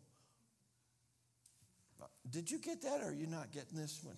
[2.29, 4.17] Did you get that or are you not getting this one?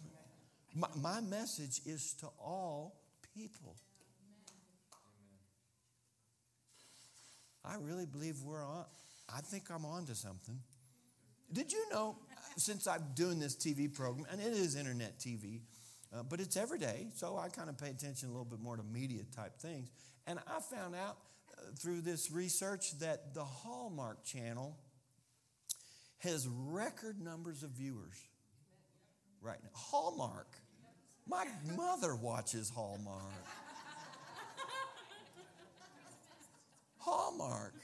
[0.74, 2.96] My, my message is to all
[3.34, 3.76] people.
[7.64, 8.84] I really believe we're on.
[9.32, 10.58] I think I'm on to something.
[11.52, 12.16] Did you know,
[12.56, 15.60] since I'm doing this TV program, and it is internet TV,
[16.12, 18.76] uh, but it's every day, so I kind of pay attention a little bit more
[18.76, 19.90] to media type things.
[20.26, 21.16] And I found out
[21.56, 24.76] uh, through this research that the Hallmark Channel
[26.18, 28.16] has record numbers of viewers
[29.40, 29.70] right now.
[29.74, 30.48] Hallmark.
[31.26, 31.46] My
[31.76, 33.22] mother watches Hallmark.
[36.98, 37.74] Hallmark.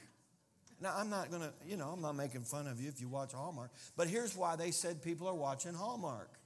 [0.81, 3.09] Now, I'm not going to, you know, I'm not making fun of you if you
[3.09, 6.38] watch Hallmark, but here's why they said people are watching Hallmark.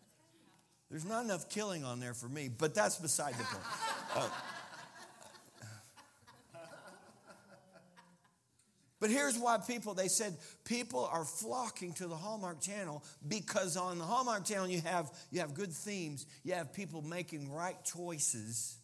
[0.93, 3.63] There's not enough killing on there for me, but that's beside the point.
[4.15, 4.29] Uh,
[8.99, 13.97] But here's why people, they said people are flocking to the Hallmark Channel because on
[13.97, 18.77] the Hallmark Channel you have, you have good themes, you have people making right choices,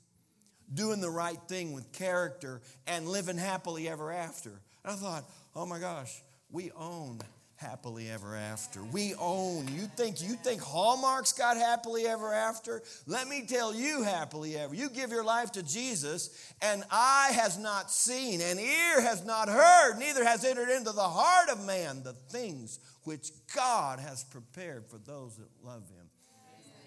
[0.74, 4.50] doing the right thing with character, and living happily ever after.
[4.84, 5.24] And I thought,
[5.56, 7.20] oh my gosh, we own
[7.60, 8.82] happily ever after.
[8.84, 9.68] We own.
[9.68, 12.82] You think you think Hallmark's got happily ever after?
[13.06, 14.74] Let me tell you happily ever.
[14.74, 19.50] You give your life to Jesus, and eye has not seen, and ear has not
[19.50, 24.88] heard, neither has entered into the heart of man the things which God has prepared
[24.88, 26.08] for those that love him.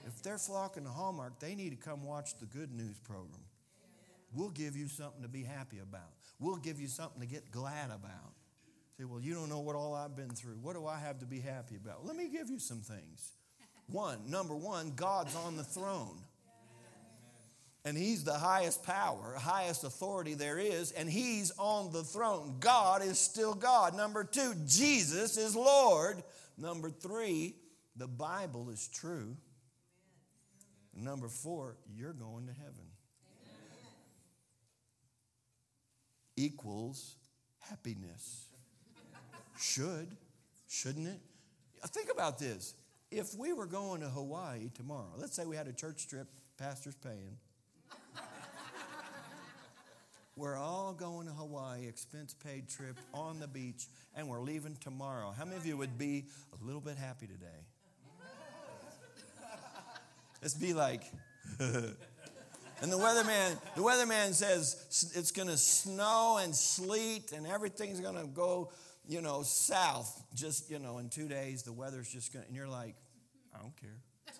[0.07, 3.45] If they're flocking to Hallmark, they need to come watch the good news program.
[4.35, 6.13] We'll give you something to be happy about.
[6.41, 8.33] We'll give you something to get glad about.
[9.03, 10.59] Say, well, you don't know what all I've been through.
[10.63, 12.07] What do I have to be happy about?
[12.07, 13.33] Let me give you some things.
[13.89, 16.19] One, number one, God's on the throne.
[17.85, 22.59] And he's the highest power, highest authority there is, and he's on the throne.
[22.61, 23.97] God is still God.
[23.97, 26.23] Number two, Jesus is Lord.
[26.57, 27.57] Number three,
[27.97, 29.37] the Bible is true.
[30.95, 32.87] Number four, you're going to heaven.
[36.37, 37.17] Equals
[37.59, 38.52] happiness.
[39.63, 40.17] Should,
[40.69, 41.21] shouldn't it?
[41.87, 42.75] Think about this.
[43.13, 46.27] If we were going to Hawaii tomorrow, let's say we had a church trip,
[46.59, 47.37] pastor's paying.
[50.37, 55.33] we're all going to Hawaii, expense paid trip on the beach, and we're leaving tomorrow.
[55.37, 56.25] How many of you would be
[56.61, 57.47] a little bit happy today?
[60.43, 61.05] Let's be like,
[61.61, 61.95] and
[62.81, 68.27] the weatherman, the weatherman says it's going to snow and sleet and everything's going to
[68.27, 68.73] go
[69.07, 72.57] you know, south, just, you know, in two days, the weather's just going to, and
[72.57, 72.95] you're like,
[73.55, 74.01] I don't care.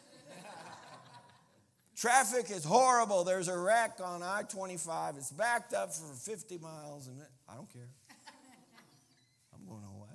[1.97, 3.25] Traffic is horrible.
[3.25, 5.17] There's a wreck on I 25.
[5.17, 7.89] It's backed up for 50 miles, and I don't care.
[9.55, 10.09] I'm going Hawaii.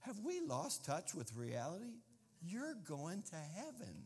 [0.00, 2.00] Have we lost touch with reality?
[2.40, 4.04] You're going to heaven.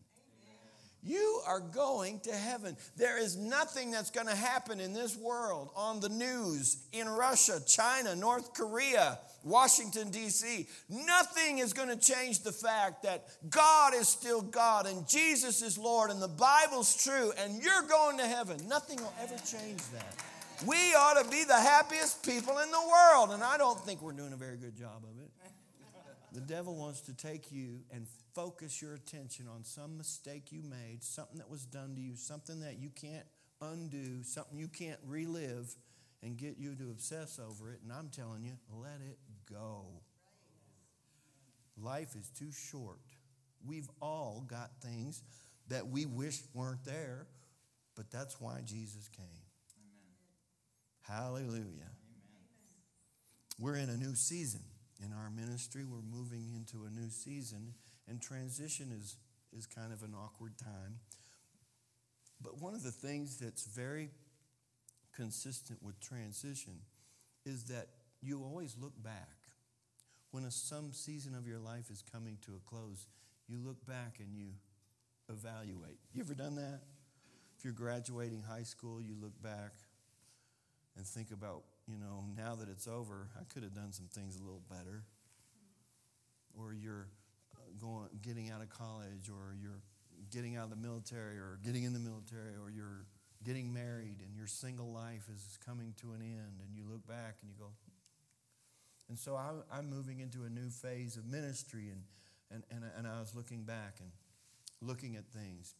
[1.03, 2.77] You are going to heaven.
[2.97, 7.61] There is nothing that's going to happen in this world, on the news, in Russia,
[7.67, 10.67] China, North Korea, Washington, D.C.
[10.91, 15.79] Nothing is going to change the fact that God is still God and Jesus is
[15.79, 18.59] Lord and the Bible's true and you're going to heaven.
[18.69, 20.15] Nothing will ever change that.
[20.67, 24.13] We ought to be the happiest people in the world, and I don't think we're
[24.13, 25.31] doing a very good job of it.
[26.33, 31.03] The devil wants to take you and focus your attention on some mistake you made,
[31.03, 33.27] something that was done to you, something that you can't
[33.61, 35.75] undo, something you can't relive,
[36.23, 37.81] and get you to obsess over it.
[37.83, 39.19] And I'm telling you, let it
[39.51, 39.87] go.
[41.81, 42.99] Life is too short.
[43.66, 45.23] We've all got things
[45.69, 47.27] that we wish weren't there,
[47.97, 49.25] but that's why Jesus came.
[51.09, 51.23] Amen.
[51.23, 51.57] Hallelujah.
[51.57, 51.90] Amen.
[53.59, 54.62] We're in a new season
[55.05, 55.85] in our ministry.
[55.85, 57.75] We're moving into a new season.
[58.11, 59.16] And transition is,
[59.57, 60.99] is kind of an awkward time.
[62.42, 64.11] But one of the things that's very
[65.14, 66.81] consistent with transition
[67.46, 67.87] is that
[68.20, 69.38] you always look back.
[70.31, 73.07] when a, some season of your life is coming to a close,
[73.49, 74.51] you look back and you
[75.29, 75.99] evaluate.
[76.12, 76.81] You ever done that?
[77.59, 79.73] If you're graduating high school, you look back
[80.96, 84.37] and think about, you know, now that it's over, I could have done some things
[84.37, 85.03] a little better.
[86.57, 87.09] Or you're
[87.81, 89.83] going, getting out of college, or you're
[90.31, 93.07] getting out of the military, or getting in the military, or you're
[93.43, 97.37] getting married and your single life is coming to an end, and you look back
[97.43, 97.71] and you go,
[99.09, 102.03] and so I, am moving into a new phase of ministry, and,
[102.51, 104.11] and, and, and I was looking back and
[104.81, 105.75] looking at things.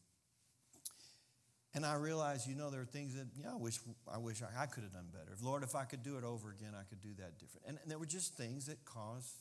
[1.73, 3.79] And I realized, you know, there are things that, yeah, I wish
[4.13, 5.37] I, wish I, I could have done better.
[5.41, 7.67] Lord, if I could do it over again, I could do that different.
[7.69, 9.37] And, and there were just things that caused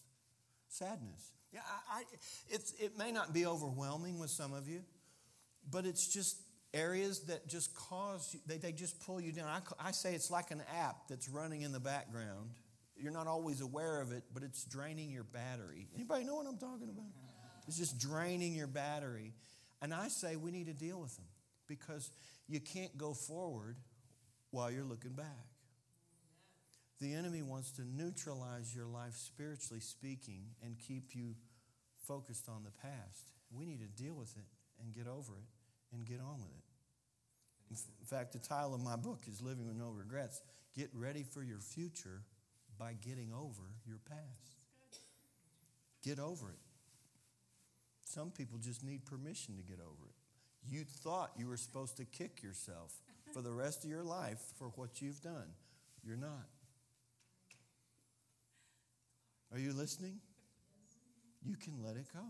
[0.67, 1.31] sadness.
[1.51, 2.03] Yeah, I, I,
[2.49, 4.81] it's, it may not be overwhelming with some of you,
[5.69, 6.37] but it's just
[6.73, 9.47] areas that just cause, they, they just pull you down.
[9.47, 12.51] I, I say it's like an app that's running in the background
[13.01, 15.87] you're not always aware of it, but it's draining your battery.
[15.95, 17.05] Anybody know what I'm talking about?
[17.67, 19.33] It's just draining your battery.
[19.81, 21.25] And I say we need to deal with them
[21.67, 22.11] because
[22.47, 23.77] you can't go forward
[24.51, 25.47] while you're looking back.
[26.99, 31.35] The enemy wants to neutralize your life spiritually speaking and keep you
[32.07, 33.31] focused on the past.
[33.51, 34.45] We need to deal with it
[34.81, 36.63] and get over it and get on with it.
[37.71, 40.41] In fact, the title of my book is Living with No Regrets.
[40.75, 42.21] Get ready for your future
[42.77, 44.55] by getting over your past.
[46.03, 46.59] Get over it.
[48.03, 50.15] Some people just need permission to get over it.
[50.67, 52.93] You thought you were supposed to kick yourself
[53.33, 55.53] for the rest of your life for what you've done.
[56.03, 56.47] You're not.
[59.51, 60.19] Are you listening?
[61.43, 62.25] You can let it go.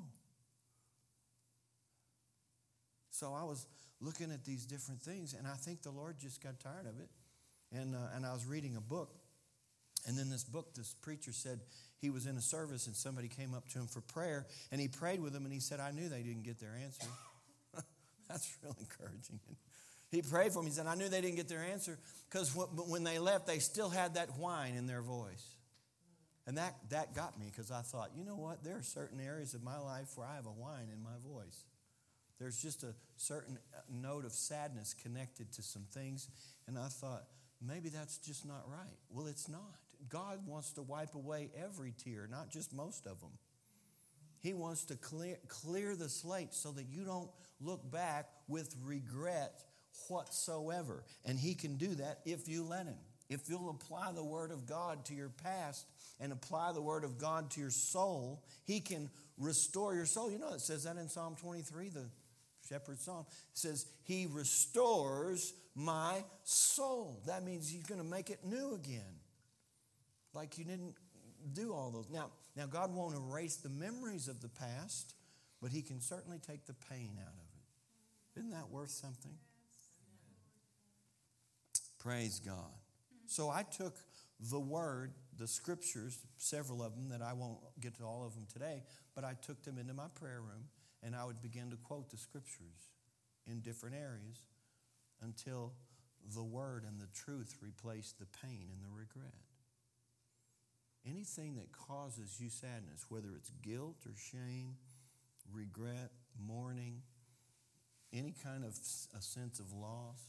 [3.12, 3.68] So I was
[4.00, 7.10] looking at these different things, and I think the Lord just got tired of it.
[7.72, 9.14] And, uh, and I was reading a book
[10.08, 11.60] and then this book, this preacher said
[12.00, 14.88] he was in a service and somebody came up to him for prayer and he
[14.88, 17.08] prayed with them and he said, I knew they didn't get their answer.
[18.30, 19.40] That's real encouraging.
[20.12, 20.66] He prayed for them.
[20.66, 23.90] He said, I knew they didn't get their answer because when they left, they still
[23.90, 25.56] had that whine in their voice.
[26.50, 28.64] And that, that got me because I thought, you know what?
[28.64, 31.64] There are certain areas of my life where I have a whine in my voice.
[32.40, 36.28] There's just a certain uh, note of sadness connected to some things.
[36.66, 37.26] And I thought,
[37.62, 38.98] maybe that's just not right.
[39.12, 39.76] Well, it's not.
[40.10, 43.38] God wants to wipe away every tear, not just most of them.
[44.40, 47.30] He wants to clear, clear the slate so that you don't
[47.62, 49.62] look back with regret
[50.08, 51.04] whatsoever.
[51.26, 52.98] And He can do that if you let Him.
[53.30, 55.86] If you'll apply the Word of God to your past
[56.20, 60.32] and apply the Word of God to your soul, He can restore your soul.
[60.32, 62.06] You know, it says that in Psalm 23, the
[62.68, 63.26] shepherd's psalm.
[63.30, 67.22] It says, He restores my soul.
[67.28, 69.20] That means He's going to make it new again
[70.34, 70.96] like you didn't
[71.54, 72.10] do all those.
[72.10, 75.14] Now, now God won't erase the memories of the past,
[75.62, 78.40] but He can certainly take the pain out of it.
[78.40, 79.34] Isn't that worth something?
[82.00, 82.79] Praise God.
[83.30, 83.96] So I took
[84.40, 88.48] the word, the scriptures, several of them that I won't get to all of them
[88.52, 88.82] today,
[89.14, 90.66] but I took them into my prayer room
[91.04, 92.90] and I would begin to quote the scriptures
[93.46, 94.48] in different areas
[95.22, 95.74] until
[96.34, 99.46] the word and the truth replaced the pain and the regret.
[101.08, 104.74] Anything that causes you sadness, whether it's guilt or shame,
[105.54, 106.10] regret,
[106.44, 107.04] mourning,
[108.12, 108.72] any kind of
[109.16, 110.20] a sense of loss,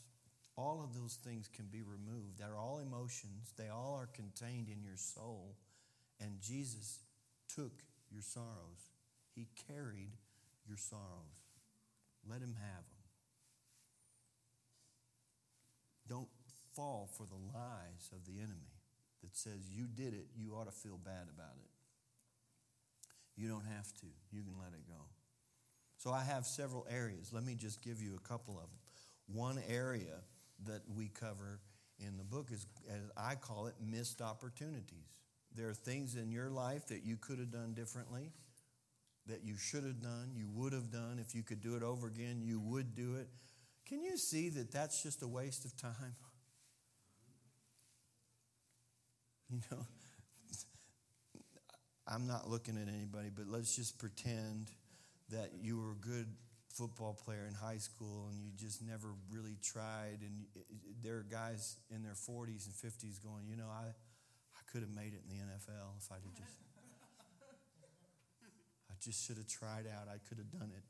[0.57, 2.39] all of those things can be removed.
[2.39, 5.57] They're all emotions, they all are contained in your soul.
[6.21, 6.99] And Jesus
[7.55, 7.73] took
[8.11, 8.91] your sorrows,
[9.35, 10.13] He carried
[10.69, 11.41] your sorrows.
[12.29, 13.01] Let Him have them.
[16.09, 16.29] Don't
[16.75, 18.75] fall for the lies of the enemy
[19.23, 21.71] that says you did it, you ought to feel bad about it.
[23.37, 24.07] You don't have to.
[24.33, 25.01] You can let it go.
[25.99, 27.33] So I have several areas.
[27.33, 28.79] Let me just give you a couple of them.
[29.33, 30.17] One area
[30.67, 31.61] that we cover
[31.99, 35.21] in the book is, as I call it, missed opportunities.
[35.55, 38.33] There are things in your life that you could have done differently,
[39.27, 41.19] that you should have done, you would have done.
[41.21, 43.29] If you could do it over again, you would do it.
[43.87, 46.15] Can you see that that's just a waste of time?
[49.53, 49.79] You know,
[52.07, 54.71] I'm not looking at anybody, but let's just pretend
[55.31, 56.29] that you were good
[56.75, 60.19] football player in high school and you just never really tried.
[60.23, 60.47] And
[61.03, 64.91] there are guys in their 40s and 50s going, you know, I, I could have
[64.91, 66.57] made it in the NFL if I'd have just.
[68.91, 70.09] I just should have tried out.
[70.09, 70.85] I could have done it.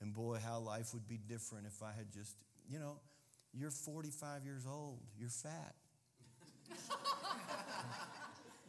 [0.00, 2.36] And boy, how life would be different if I had just,
[2.68, 3.00] you know,
[3.52, 5.74] you're 45 years old, you're fat.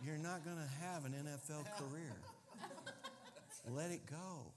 [0.05, 2.13] You're not going to have an NFL career.
[3.69, 4.53] Let it go.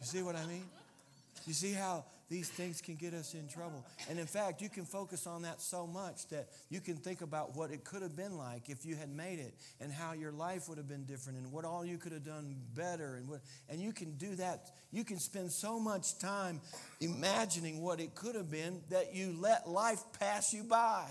[0.00, 0.64] You see what I mean?
[1.46, 3.84] You see how these things can get us in trouble.
[4.10, 7.56] And in fact, you can focus on that so much that you can think about
[7.56, 10.68] what it could have been like if you had made it and how your life
[10.68, 13.40] would have been different and what all you could have done better and what
[13.70, 14.70] and you can do that.
[14.92, 16.60] You can spend so much time
[17.00, 21.06] imagining what it could have been that you let life pass you by.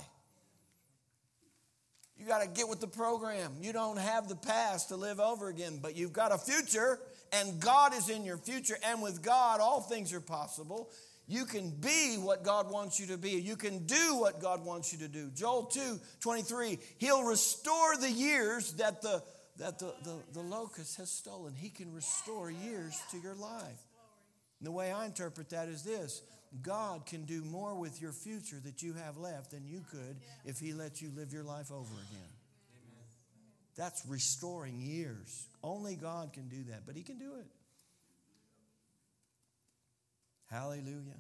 [2.20, 3.54] You got to get with the program.
[3.62, 7.00] You don't have the past to live over again, but you've got a future,
[7.32, 8.78] and God is in your future.
[8.86, 10.90] And with God, all things are possible.
[11.28, 13.32] You can be what God wants you to be.
[13.32, 15.30] You can do what God wants you to do.
[15.34, 19.22] Joel 2 23, He'll restore the years that the,
[19.58, 21.54] that the, the, the locust has stolen.
[21.54, 23.84] He can restore years to your life.
[24.60, 26.22] And the way I interpret that is this
[26.62, 30.60] God can do more with your future that you have left than you could if
[30.60, 32.37] He let you live your life over again.
[33.78, 35.48] That's restoring years.
[35.64, 37.46] Only God can do that, but He can do it.
[40.50, 41.20] Hallelujah.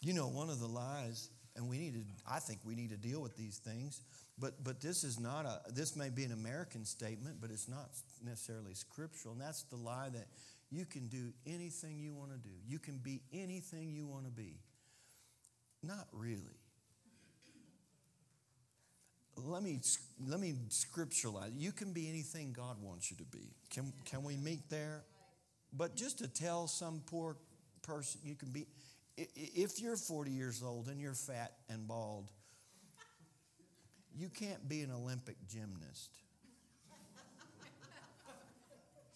[0.00, 2.00] You know, one of the lies, and we need to,
[2.30, 4.02] I think we need to deal with these things,
[4.38, 7.90] but, but this is not a, this may be an American statement, but it's not
[8.24, 10.28] necessarily scriptural, and that's the lie that
[10.70, 12.54] you can do anything you want to do.
[12.66, 14.60] You can be anything you want to be.
[15.82, 16.58] Not really.
[19.44, 19.80] Let me,
[20.26, 21.52] let me scripturalize.
[21.56, 23.50] You can be anything God wants you to be.
[23.70, 25.04] Can, can we meet there?
[25.72, 27.36] But just to tell some poor
[27.82, 28.66] person you can be,
[29.16, 32.30] if you're 40 years old and you're fat and bald,
[34.16, 36.10] you can't be an Olympic gymnast.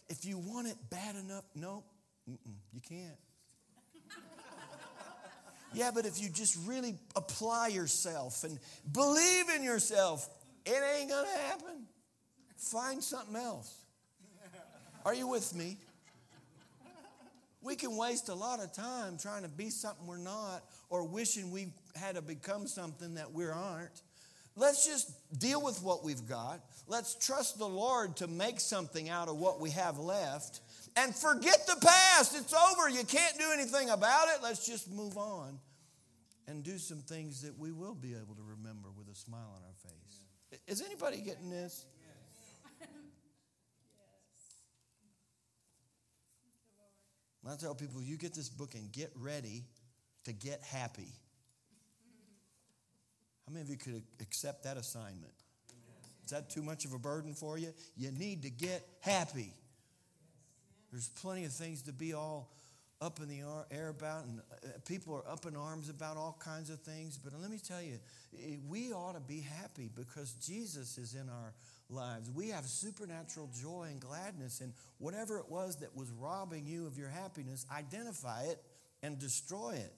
[0.09, 1.83] If you want it bad enough, no,
[2.27, 3.16] you can't.
[5.75, 8.59] Yeah, but if you just really apply yourself and
[8.93, 10.29] believe in yourself,
[10.66, 11.87] it ain't gonna happen.
[12.57, 13.75] Find something else.
[15.05, 15.79] Are you with me?
[17.62, 21.51] We can waste a lot of time trying to be something we're not or wishing
[21.51, 24.03] we had to become something that we aren't.
[24.57, 26.61] Let's just deal with what we've got.
[26.87, 30.61] Let's trust the Lord to make something out of what we have left
[30.97, 32.36] and forget the past.
[32.36, 32.88] It's over.
[32.88, 34.43] You can't do anything about it.
[34.43, 35.59] Let's just move on
[36.47, 39.62] and do some things that we will be able to remember with a smile on
[39.62, 40.61] our face.
[40.66, 41.86] Is anybody getting this?
[47.45, 49.64] I tell people, you get this book and get ready
[50.24, 51.09] to get happy.
[53.47, 55.32] How many of you could accept that assignment?
[56.24, 57.74] Is that too much of a burden for you?
[57.97, 59.53] You need to get happy.
[60.93, 62.53] There's plenty of things to be all
[63.01, 63.40] up in the
[63.72, 67.18] air about, and uh, people are up in arms about all kinds of things.
[67.18, 67.99] But let me tell you,
[68.68, 71.53] we ought to be happy because Jesus is in our
[71.90, 72.30] lives.
[72.30, 76.97] We have supernatural joy and gladness, and whatever it was that was robbing you of
[76.97, 78.62] your happiness, identify it
[79.03, 79.93] and destroy it.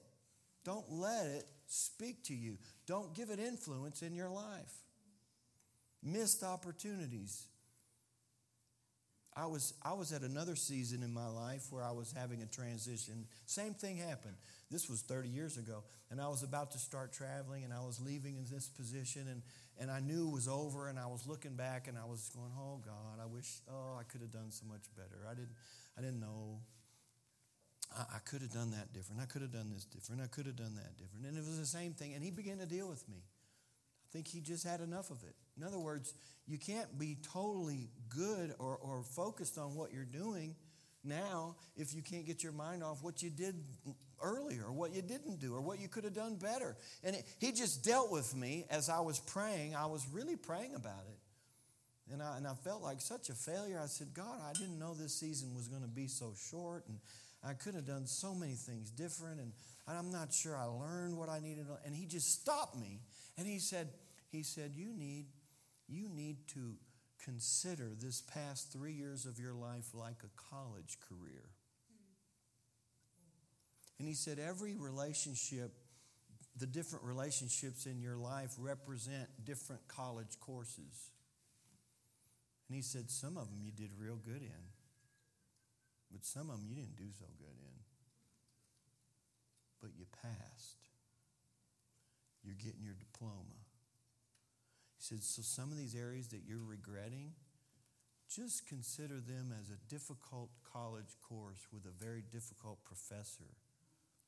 [0.63, 4.73] Don't let it speak to you, don't give it influence in your life.
[6.01, 7.45] Missed opportunities.
[9.37, 12.45] I was, I was at another season in my life where I was having a
[12.45, 13.25] transition.
[13.45, 14.35] Same thing happened.
[14.71, 15.83] This was 30 years ago.
[16.09, 19.27] And I was about to start traveling and I was leaving in this position.
[19.29, 19.41] And,
[19.77, 22.51] and I knew it was over and I was looking back and I was going,
[22.57, 25.27] oh God, I wish, oh, I could have done so much better.
[25.29, 25.51] I didn't,
[25.97, 26.59] I didn't know.
[27.93, 29.21] I, I could have done that different.
[29.21, 30.21] I could have done this different.
[30.21, 31.25] I could have done that different.
[31.27, 32.13] And it was the same thing.
[32.13, 33.17] And he began to deal with me.
[34.15, 35.35] Think he just had enough of it.
[35.57, 36.13] In other words,
[36.47, 40.55] you can't be totally good or, or focused on what you're doing
[41.03, 43.55] now if you can't get your mind off what you did
[44.23, 46.77] earlier or what you didn't do or what you could have done better.
[47.03, 49.75] And it, he just dealt with me as I was praying.
[49.75, 52.13] I was really praying about it.
[52.13, 53.81] And I, and I felt like such a failure.
[53.83, 56.85] I said, God, I didn't know this season was going to be so short.
[56.87, 56.99] And
[57.43, 59.41] I could have done so many things different.
[59.41, 59.51] And
[59.89, 61.65] I'm not sure I learned what I needed.
[61.85, 63.01] And he just stopped me.
[63.37, 63.89] And he said,
[64.35, 65.27] he said, you need,
[65.87, 66.75] you need to
[67.23, 71.49] consider this past three years of your life like a college career.
[73.97, 75.71] And he said, every relationship,
[76.57, 81.11] the different relationships in your life represent different college courses.
[82.67, 84.65] And he said, some of them you did real good in,
[86.11, 87.79] but some of them you didn't do so good in.
[89.81, 90.89] But you passed.
[92.43, 93.54] You're getting your diploma.
[95.05, 97.33] Said, so some of these areas that you're regretting,
[98.27, 103.53] just consider them as a difficult college course with a very difficult professor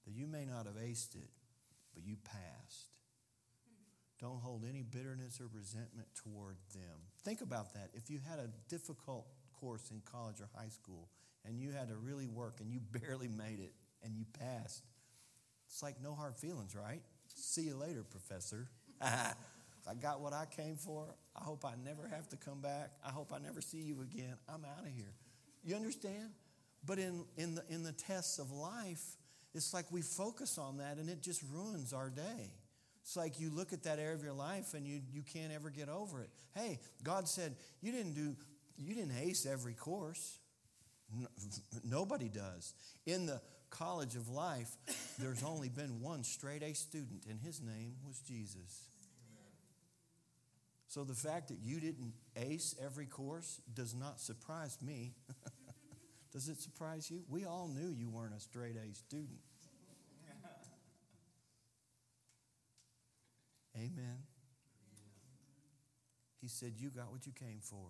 [0.06, 1.32] that you may not have aced it,
[1.96, 2.94] but you passed.
[4.22, 7.10] Don't hold any bitterness or resentment toward them.
[7.24, 7.90] Think about that.
[7.96, 9.26] If you had a difficult
[9.60, 11.10] course in college or high school
[11.44, 13.74] and you had to really work and you barely made it
[14.04, 14.84] and you passed,
[15.66, 17.02] it's like no hard feelings, right?
[17.34, 18.68] See you later, professor.
[19.90, 21.06] I got what I came for.
[21.36, 22.92] I hope I never have to come back.
[23.06, 24.36] I hope I never see you again.
[24.50, 25.14] I'm out of here.
[25.64, 26.32] You understand?
[26.86, 29.04] But in, in, the, in the tests of life,
[29.54, 32.54] it's like we focus on that and it just ruins our day.
[33.02, 35.70] It's like you look at that area of your life and you, you can't ever
[35.70, 36.30] get over it.
[36.54, 38.36] Hey, God said, you didn't do,
[38.78, 40.40] you didn't ace every course.
[41.18, 41.28] No,
[41.84, 42.74] nobody does.
[43.06, 44.70] In the college of life,
[45.20, 48.88] there's only been one straight A student, and his name was Jesus.
[50.88, 55.16] So the fact that you didn't ace every course does not surprise me.
[56.32, 57.24] does it surprise you?
[57.30, 59.40] We all knew you weren't a straight A student.
[63.76, 64.24] Amen.
[66.42, 67.90] He said, You got what you came for.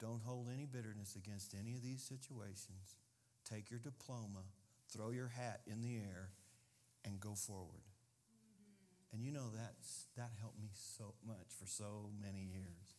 [0.00, 2.96] Don't hold any bitterness against any of these situations.
[3.48, 4.44] Take your diploma,
[4.90, 6.30] throw your hat in the air,
[7.04, 7.82] and go forward.
[9.12, 12.96] And you know that's, that helped me so much for so many years.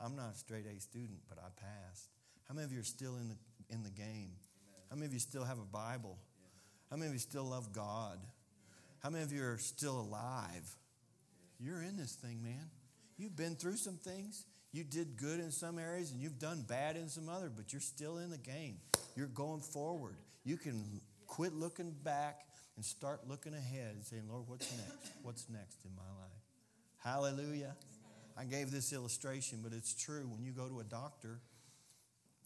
[0.00, 2.10] I'm not a straight A student, but I passed.
[2.48, 3.36] How many of you are still in the,
[3.74, 4.32] in the game?
[4.34, 4.82] Amen.
[4.90, 6.18] How many of you still have a Bible?
[6.38, 6.48] Yeah.
[6.90, 8.18] How many of you still love God?
[9.02, 10.76] How many of you are still alive?
[11.58, 12.70] You're in this thing, man.
[13.16, 14.44] You've been through some things.
[14.72, 17.80] You did good in some areas and you've done bad in some other, but you're
[17.80, 18.78] still in the game.
[19.16, 20.16] You're going forward.
[20.44, 22.46] You can quit looking back
[22.76, 25.12] and start looking ahead and saying, Lord, what's next?
[25.22, 26.42] What's next in my life?
[26.98, 27.74] Hallelujah.
[28.36, 30.26] I gave this illustration, but it's true.
[30.28, 31.40] When you go to a doctor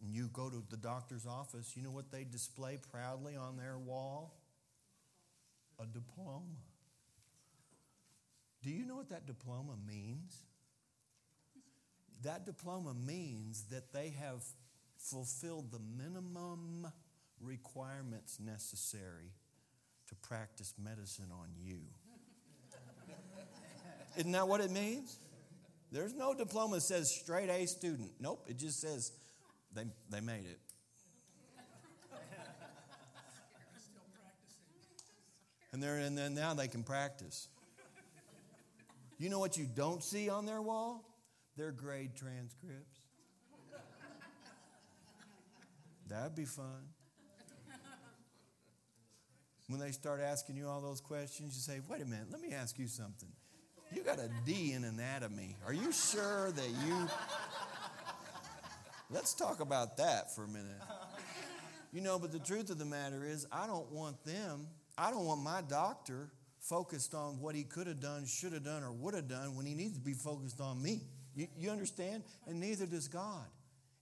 [0.02, 3.78] and you go to the doctor's office, you know what they display proudly on their
[3.78, 4.40] wall?
[5.80, 6.56] A diploma.
[8.62, 10.42] Do you know what that diploma means?
[12.24, 14.42] That diploma means that they have
[14.98, 16.90] fulfilled the minimum
[17.40, 19.30] requirements necessary
[20.08, 21.80] to practice medicine on you.
[24.16, 25.18] Isn't that what it means?
[25.92, 28.10] There's no diploma that says straight A student.
[28.20, 29.12] Nope, it just says
[29.74, 30.58] they, they made it.
[35.72, 37.48] And, they're, and then now they can practice.
[39.18, 41.04] You know what you don't see on their wall?
[41.58, 42.98] Their grade transcripts.
[46.08, 46.88] That'd be fun.
[49.68, 52.52] When they start asking you all those questions, you say, wait a minute, let me
[52.52, 53.28] ask you something.
[53.92, 55.56] You got a D in anatomy.
[55.66, 57.08] Are you sure that you.
[59.10, 60.82] Let's talk about that for a minute.
[61.92, 64.66] You know, but the truth of the matter is, I don't want them,
[64.98, 68.82] I don't want my doctor focused on what he could have done, should have done,
[68.82, 71.02] or would have done when he needs to be focused on me.
[71.36, 72.24] You, you understand?
[72.46, 73.46] And neither does God.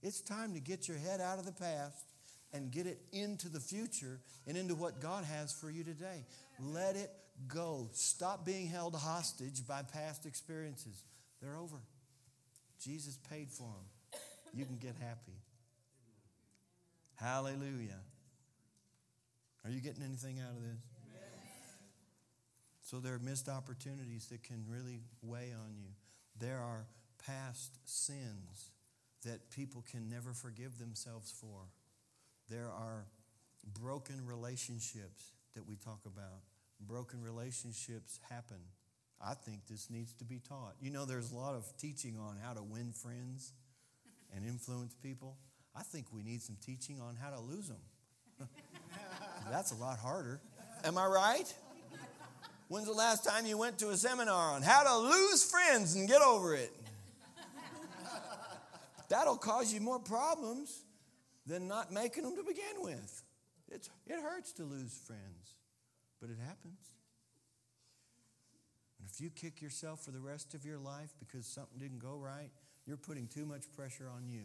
[0.01, 2.14] It's time to get your head out of the past
[2.55, 6.25] and get it into the future and into what God has for you today.
[6.59, 7.11] Let it
[7.47, 7.89] go.
[7.91, 11.03] Stop being held hostage by past experiences.
[11.41, 11.77] They're over.
[12.81, 14.19] Jesus paid for them.
[14.53, 15.37] You can get happy.
[17.15, 17.99] Hallelujah.
[19.63, 20.79] Are you getting anything out of this?
[22.81, 25.89] So there are missed opportunities that can really weigh on you.
[26.39, 26.85] There are
[27.25, 28.69] past sins
[29.25, 31.61] that people can never forgive themselves for.
[32.49, 33.05] There are
[33.81, 36.43] broken relationships that we talk about.
[36.79, 38.59] Broken relationships happen.
[39.21, 40.75] I think this needs to be taught.
[40.79, 43.53] You know, there's a lot of teaching on how to win friends
[44.35, 45.37] and influence people.
[45.75, 47.81] I think we need some teaching on how to lose them.
[49.51, 50.41] That's a lot harder.
[50.83, 51.53] Am I right?
[52.67, 56.07] When's the last time you went to a seminar on how to lose friends and
[56.07, 56.71] get over it?
[59.07, 60.84] That'll cause you more problems
[61.45, 63.23] than not making them to begin with.
[63.71, 65.55] It's, it hurts to lose friends,
[66.19, 66.79] but it happens.
[68.99, 72.17] And if you kick yourself for the rest of your life because something didn't go
[72.17, 72.49] right,
[72.85, 74.43] you're putting too much pressure on you.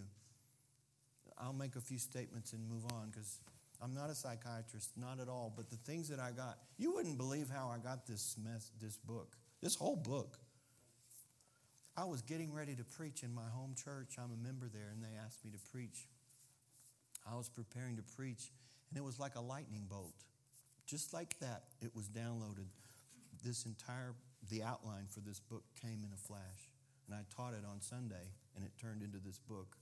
[1.39, 3.41] I'll make a few statements and move on because
[3.83, 5.53] I'm not a psychiatrist, not at all.
[5.55, 8.97] But the things that I got, you wouldn't believe how I got this mess, this
[8.97, 10.39] book, this whole book.
[11.97, 14.17] I was getting ready to preach in my home church.
[14.19, 16.07] I'm a member there, and they asked me to preach.
[17.31, 18.51] I was preparing to preach,
[18.91, 20.25] and it was like a lightning bolt.
[20.87, 22.67] Just like that, it was downloaded.
[23.45, 24.15] This entire,
[24.51, 26.69] the outline for this book came in a flash.
[27.07, 29.77] And I taught it on Sunday, and it turned into this book.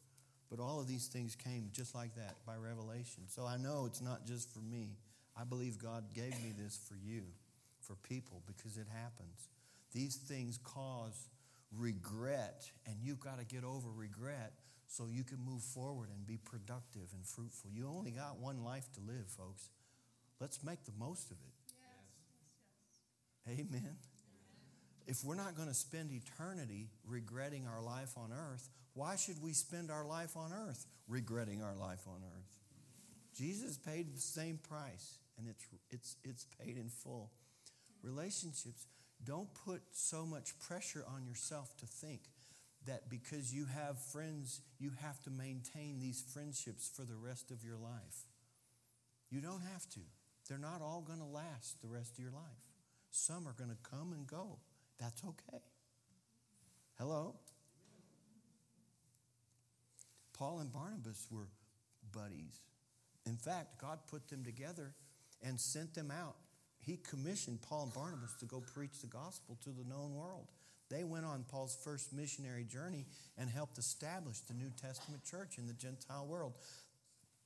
[0.50, 3.24] But all of these things came just like that by revelation.
[3.28, 4.96] So I know it's not just for me.
[5.36, 7.22] I believe God gave me this for you,
[7.80, 9.48] for people, because it happens.
[9.92, 11.28] These things cause
[11.76, 14.52] regret, and you've got to get over regret
[14.88, 17.70] so you can move forward and be productive and fruitful.
[17.70, 19.68] You only got one life to live, folks.
[20.40, 21.74] Let's make the most of it.
[23.46, 23.60] Yes.
[23.60, 23.96] Amen.
[25.06, 29.52] If we're not going to spend eternity regretting our life on earth, why should we
[29.52, 32.58] spend our life on earth regretting our life on earth?
[33.36, 37.30] Jesus paid the same price, and it's, it's, it's paid in full.
[38.02, 38.86] Relationships,
[39.24, 42.22] don't put so much pressure on yourself to think
[42.86, 47.64] that because you have friends, you have to maintain these friendships for the rest of
[47.64, 48.24] your life.
[49.30, 50.00] You don't have to.
[50.48, 52.64] They're not all going to last the rest of your life.
[53.10, 54.58] Some are going to come and go.
[54.98, 55.62] That's okay.
[56.98, 57.34] Hello?
[60.32, 61.48] Paul and Barnabas were
[62.12, 62.60] buddies.
[63.26, 64.94] In fact, God put them together
[65.42, 66.36] and sent them out.
[66.80, 70.46] He commissioned Paul and Barnabas to go preach the gospel to the known world.
[70.90, 75.66] They went on Paul's first missionary journey and helped establish the New Testament church in
[75.66, 76.54] the Gentile world.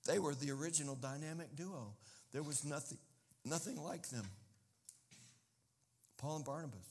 [0.07, 1.95] They were the original dynamic duo.
[2.33, 2.99] There was nothing,
[3.45, 4.25] nothing like them.
[6.19, 6.87] Paul and Barnabas.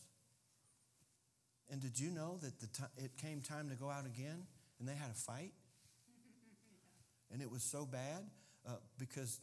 [1.70, 4.44] And did you know that the t- it came time to go out again
[4.80, 5.54] and they had a fight?
[7.34, 8.26] And it was so bad
[8.68, 9.40] uh, because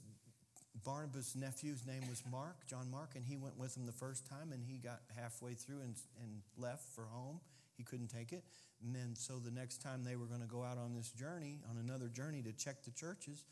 [0.84, 4.52] Barnabas' nephew's name was Mark, John Mark, and he went with him the first time
[4.52, 7.40] and he got halfway through and, and left for home.
[7.76, 8.44] He couldn't take it.
[8.82, 11.60] And then, so the next time they were going to go out on this journey,
[11.70, 13.44] on another journey to check the churches,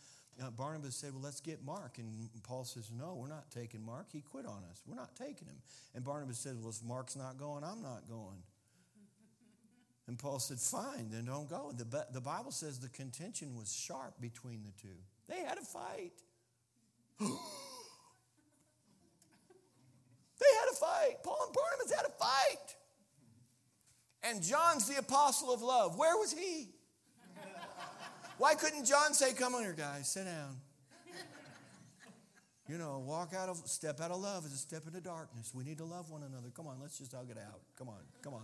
[0.43, 1.99] uh, Barnabas said, Well, let's get Mark.
[1.99, 4.07] And Paul says, No, we're not taking Mark.
[4.13, 4.83] He quit on us.
[4.87, 5.57] We're not taking him.
[5.95, 8.43] And Barnabas said, Well, if Mark's not going, I'm not going.
[10.09, 11.73] And Paul said, Fine, then don't go.
[11.77, 14.95] The, the Bible says the contention was sharp between the two.
[15.29, 16.13] They had a fight.
[17.21, 17.27] they
[20.61, 21.23] had a fight.
[21.23, 22.77] Paul and Barnabas had a fight.
[24.23, 25.97] And John's the apostle of love.
[25.97, 26.71] Where was he?
[28.39, 30.57] Why couldn't John say, Come on here, guys, sit down?
[32.69, 35.53] You know, walk out of, step out of love is a step into darkness.
[35.55, 36.49] We need to love one another.
[36.53, 37.61] Come on, let's just hug it out.
[37.79, 38.43] Come on, come on.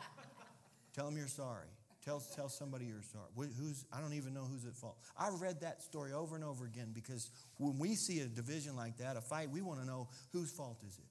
[0.94, 1.68] Tell them you're sorry.
[2.04, 3.50] Tell, tell somebody you're sorry.
[3.58, 4.98] Who's, I don't even know who's at fault.
[5.18, 8.98] I read that story over and over again because when we see a division like
[8.98, 11.04] that, a fight, we want to know whose fault is it?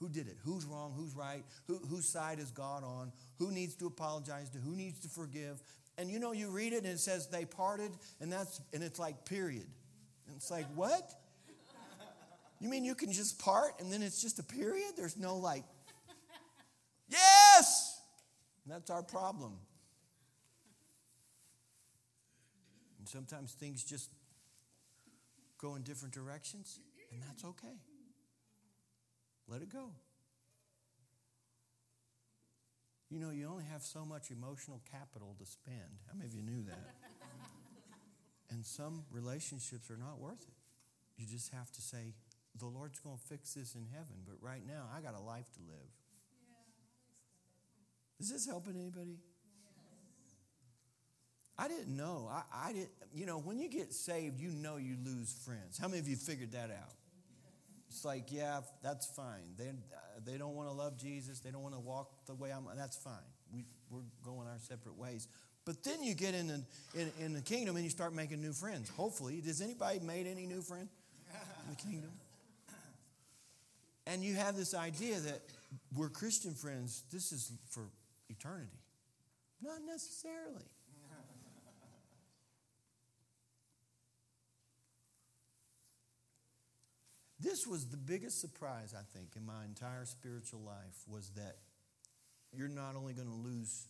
[0.00, 0.36] Who did it?
[0.42, 0.94] Who's wrong?
[0.96, 1.44] Who's right?
[1.66, 3.12] Who, whose side is God on?
[3.38, 4.58] Who needs to apologize to?
[4.58, 5.62] Who needs to forgive?
[5.98, 8.98] And you know, you read it and it says they parted, and that's and it's
[8.98, 9.66] like period.
[10.26, 11.12] And it's like, what?
[12.60, 14.92] You mean you can just part and then it's just a period?
[14.96, 15.64] There's no like,
[17.08, 18.02] yes!
[18.64, 19.54] And that's our problem.
[23.00, 24.10] And sometimes things just
[25.58, 26.78] go in different directions,
[27.10, 27.80] and that's okay.
[29.48, 29.88] Let it go.
[33.08, 36.04] You know, you only have so much emotional capital to spend.
[36.06, 36.94] How many of you knew that?
[38.50, 40.54] and some relationships are not worth it.
[41.16, 42.12] You just have to say,
[42.58, 45.50] the Lord's going to fix this in heaven, but right now I got a life
[45.54, 45.88] to live.
[48.20, 49.16] Is this helping anybody?
[51.60, 52.26] I didn't know.
[52.30, 55.76] I, I didn't, you know, when you get saved, you know you lose friends.
[55.78, 56.94] How many of you figured that out?
[57.90, 59.42] It's like, yeah, that's fine.
[59.58, 59.70] They,
[60.24, 61.40] they don't want to love Jesus.
[61.40, 62.64] They don't want to walk the way I'm.
[62.76, 63.12] That's fine.
[63.52, 65.28] We, we're going our separate ways.
[65.66, 68.52] But then you get in the, in, in the kingdom and you start making new
[68.52, 68.88] friends.
[68.88, 69.42] Hopefully.
[69.42, 70.88] Does anybody made any new friends
[71.64, 72.12] in the kingdom?
[74.06, 75.42] And you have this idea that
[75.94, 77.02] we're Christian friends.
[77.12, 77.82] This is for
[78.30, 78.78] eternity.
[79.62, 80.64] Not necessarily.
[87.42, 91.56] This was the biggest surprise, I think, in my entire spiritual life was that
[92.52, 93.86] you're not only going to lose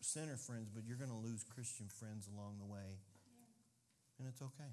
[0.00, 2.96] sinner friends, but you're going to lose Christian friends along the way.
[4.18, 4.72] And it's okay.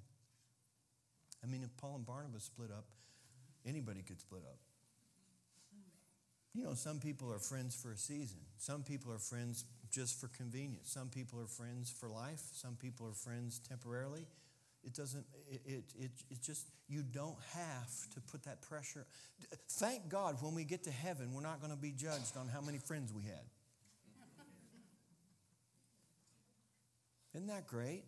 [1.44, 2.86] I mean, if Paul and Barnabas split up,
[3.66, 4.58] anybody could split up.
[6.54, 8.40] You know, some people are friends for a season.
[8.58, 10.90] Some people are friends just for convenience.
[10.90, 12.42] Some people are friends for life.
[12.54, 14.26] Some people are friends temporarily.
[14.88, 19.06] It doesn't, it, it, it, just, you don't have to put that pressure.
[19.72, 22.62] Thank God when we get to heaven, we're not going to be judged on how
[22.62, 23.44] many friends we had.
[27.36, 28.06] Isn't that great?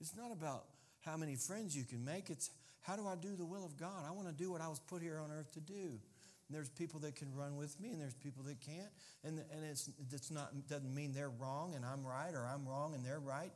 [0.00, 0.64] It's not about
[1.04, 2.50] how many friends you can make, it's
[2.80, 4.06] how do I do the will of God?
[4.08, 5.74] I want to do what I was put here on earth to do.
[5.74, 8.88] And there's people that can run with me, and there's people that can't.
[9.22, 12.94] And, and it's, it's not, doesn't mean they're wrong and I'm right, or I'm wrong
[12.94, 13.52] and they're right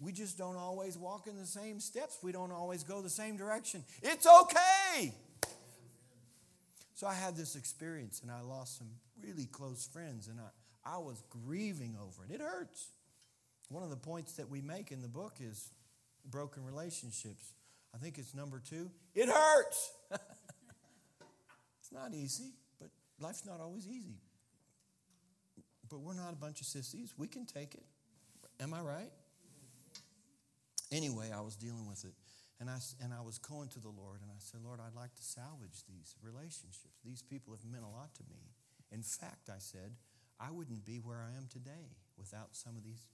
[0.00, 2.18] we just don't always walk in the same steps.
[2.22, 3.84] We don't always go the same direction.
[4.02, 5.14] It's okay.
[6.94, 8.88] So I had this experience and I lost some
[9.22, 12.34] really close friends and I, I was grieving over it.
[12.34, 12.88] It hurts.
[13.68, 15.70] One of the points that we make in the book is
[16.28, 17.52] broken relationships.
[17.94, 18.90] I think it's number two.
[19.14, 19.92] It hurts.
[20.10, 22.88] it's not easy, but
[23.20, 24.16] life's not always easy.
[25.88, 27.14] But we're not a bunch of sissies.
[27.16, 27.84] We can take it.
[28.60, 29.10] Am I right?
[30.90, 32.14] Anyway, I was dealing with it.
[32.60, 35.14] And I, and I was going to the Lord and I said, Lord, I'd like
[35.14, 36.98] to salvage these relationships.
[37.04, 38.50] These people have meant a lot to me.
[38.90, 39.94] In fact, I said,
[40.40, 43.06] I wouldn't be where I am today without some of these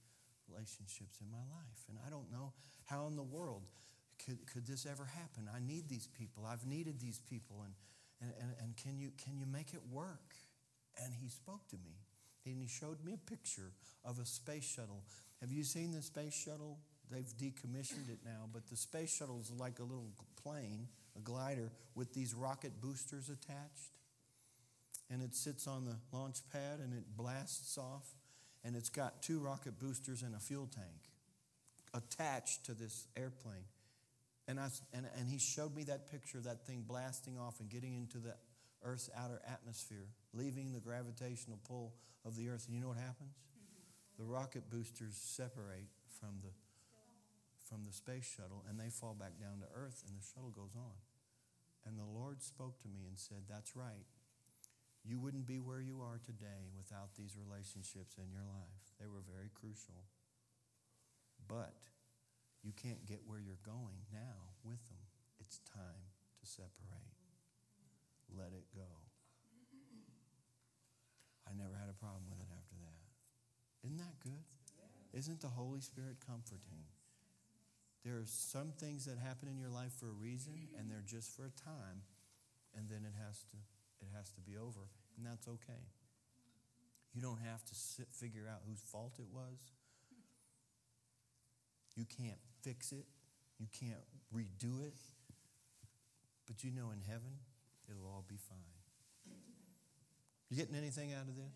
[0.49, 1.85] relationships in my life.
[1.89, 2.53] And I don't know
[2.87, 3.69] how in the world
[4.25, 5.49] could, could this ever happen.
[5.55, 6.47] I need these people.
[6.47, 7.65] I've needed these people.
[7.65, 7.75] And,
[8.21, 10.35] and, and, and can, you, can you make it work?
[11.03, 12.01] And he spoke to me.
[12.47, 13.73] And he showed me a picture
[14.05, 15.03] of a space shuttle.
[15.41, 16.79] Have you seen the space shuttle
[17.15, 20.11] They've decommissioned it now, but the space shuttle is like a little
[20.43, 23.93] plane, a glider, with these rocket boosters attached.
[25.11, 28.09] And it sits on the launch pad and it blasts off.
[28.65, 31.11] And it's got two rocket boosters and a fuel tank
[31.93, 33.67] attached to this airplane.
[34.49, 37.69] And, I, and, and he showed me that picture of that thing blasting off and
[37.69, 38.35] getting into the
[38.83, 41.95] Earth's outer atmosphere, leaving the gravitational pull
[42.25, 42.67] of the Earth.
[42.67, 43.37] And you know what happens?
[44.19, 45.89] The rocket boosters separate
[46.19, 46.51] from the
[47.65, 50.77] from the space shuttle and they fall back down to earth and the shuttle goes
[50.77, 51.01] on.
[51.85, 54.09] And the Lord spoke to me and said, That's right.
[55.05, 58.97] You wouldn't be where you are today without these relationships in your life.
[58.97, 60.09] They were very crucial.
[61.45, 61.77] But
[62.65, 65.05] you can't get where you're going now with them.
[65.37, 66.09] It's time
[66.41, 67.13] to separate.
[68.33, 68.89] Let it go.
[71.45, 73.05] I never had a problem with it after that.
[73.85, 74.49] Isn't that good?
[75.13, 76.89] Isn't the Holy Spirit comforting?
[78.05, 81.35] There are some things that happen in your life for a reason, and they're just
[81.35, 82.05] for a time,
[82.77, 83.57] and then it has to
[84.01, 84.85] it has to be over,
[85.17, 85.89] and that's okay.
[87.15, 89.73] You don't have to sit, figure out whose fault it was.
[91.97, 93.07] You can't fix it.
[93.59, 94.03] You can't
[94.35, 94.95] redo it.
[96.47, 97.39] But you know in heaven,
[97.89, 98.59] it'll all be fine.
[100.51, 101.55] You getting anything out of this?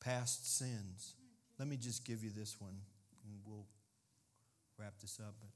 [0.00, 1.14] Past sins.
[1.58, 2.76] Let me just give you this one,
[3.24, 3.66] and we'll
[4.78, 5.34] wrap this up.
[5.40, 5.50] But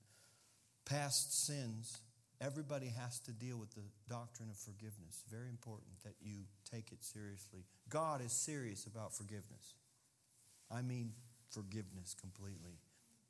[0.84, 2.00] past sins,
[2.40, 5.24] everybody has to deal with the doctrine of forgiveness.
[5.30, 7.64] Very important that you take it seriously.
[7.88, 9.74] God is serious about forgiveness.
[10.70, 11.12] I mean,
[11.50, 12.80] forgiveness completely.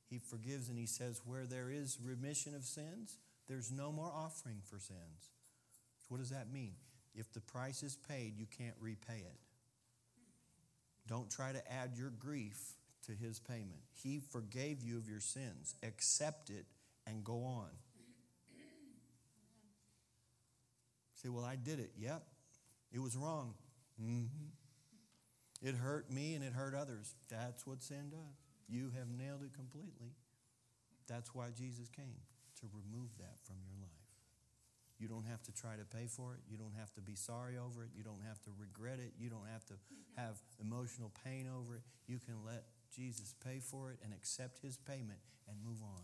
[0.08, 3.18] He forgives and He says, where there is remission of sins,
[3.48, 5.30] there's no more offering for sins.
[6.08, 6.74] What does that mean?
[7.14, 9.38] If the price is paid, you can't repay it.
[11.06, 12.76] Don't try to add your grief
[13.06, 13.80] to his payment.
[14.02, 15.74] He forgave you of your sins.
[15.82, 16.66] Accept it
[17.06, 17.68] and go on.
[21.16, 21.92] Say, well, I did it.
[21.98, 22.22] Yep.
[22.92, 23.54] It was wrong.
[24.02, 24.50] Mm-hmm.
[25.62, 27.14] It hurt me and it hurt others.
[27.30, 28.42] That's what sin does.
[28.68, 30.16] You have nailed it completely.
[31.06, 32.18] That's why Jesus came
[32.60, 33.90] to remove that from your life.
[34.98, 36.40] You don't have to try to pay for it.
[36.50, 37.90] You don't have to be sorry over it.
[37.96, 39.12] You don't have to regret it.
[39.18, 39.74] You don't have to
[40.16, 41.82] have emotional pain over it.
[42.06, 42.64] You can let
[42.94, 46.02] Jesus pay for it and accept his payment and move on.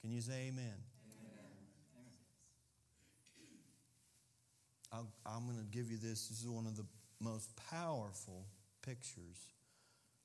[0.00, 0.74] Can you say amen?
[4.92, 5.06] amen.
[5.26, 6.28] i am going to give you this.
[6.28, 6.84] This is one of the
[7.20, 8.46] most powerful
[8.82, 9.52] pictures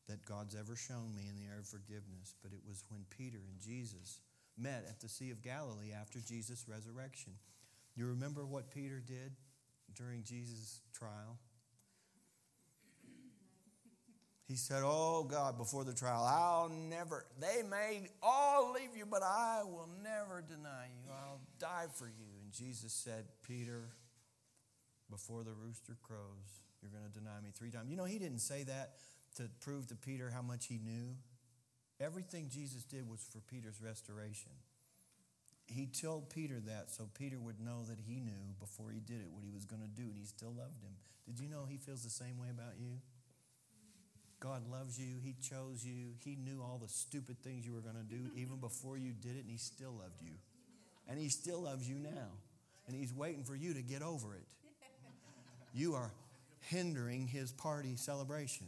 [0.08, 2.34] that God's ever shown me in the area of forgiveness.
[2.42, 4.20] But it was when Peter and Jesus
[4.58, 7.34] met at the Sea of Galilee after Jesus' resurrection.
[7.96, 9.34] You remember what Peter did
[9.96, 11.38] during Jesus' trial?
[14.48, 19.22] He said, Oh God, before the trial, I'll never, they may all leave you, but
[19.22, 21.12] I will never deny you.
[21.12, 22.26] I'll die for you.
[22.42, 23.90] And Jesus said, Peter,
[25.10, 27.90] before the rooster crows, you're going to deny me three times.
[27.90, 28.94] You know, he didn't say that
[29.36, 31.16] to prove to Peter how much he knew.
[32.00, 34.52] Everything Jesus did was for Peter's restoration.
[35.66, 39.28] He told Peter that so Peter would know that he knew before he did it
[39.30, 40.94] what he was going to do, and he still loved him.
[41.26, 43.02] Did you know he feels the same way about you?
[44.40, 45.16] God loves you.
[45.24, 46.10] He chose you.
[46.24, 49.36] He knew all the stupid things you were going to do even before you did
[49.36, 50.34] it, and He still loved you.
[51.08, 52.30] And He still loves you now.
[52.88, 54.46] And He's waiting for you to get over it.
[55.74, 56.12] You are
[56.62, 58.68] hindering His party celebration.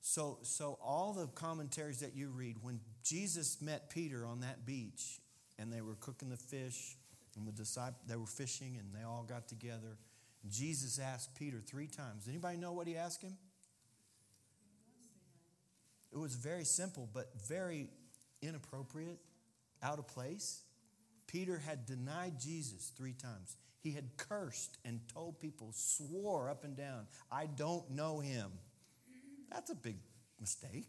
[0.00, 5.18] So, so all the commentaries that you read, when Jesus met Peter on that beach
[5.58, 6.96] and they were cooking the fish
[7.36, 9.96] and the disciples, they were fishing and they all got together
[10.50, 12.28] Jesus asked Peter three times.
[12.28, 13.36] Anybody know what he asked him?
[16.12, 17.88] It was very simple, but very
[18.42, 19.18] inappropriate,
[19.82, 20.62] out of place.
[21.26, 23.56] Peter had denied Jesus three times.
[23.80, 28.50] He had cursed and told people, swore up and down, I don't know him.
[29.50, 29.96] That's a big
[30.40, 30.88] mistake.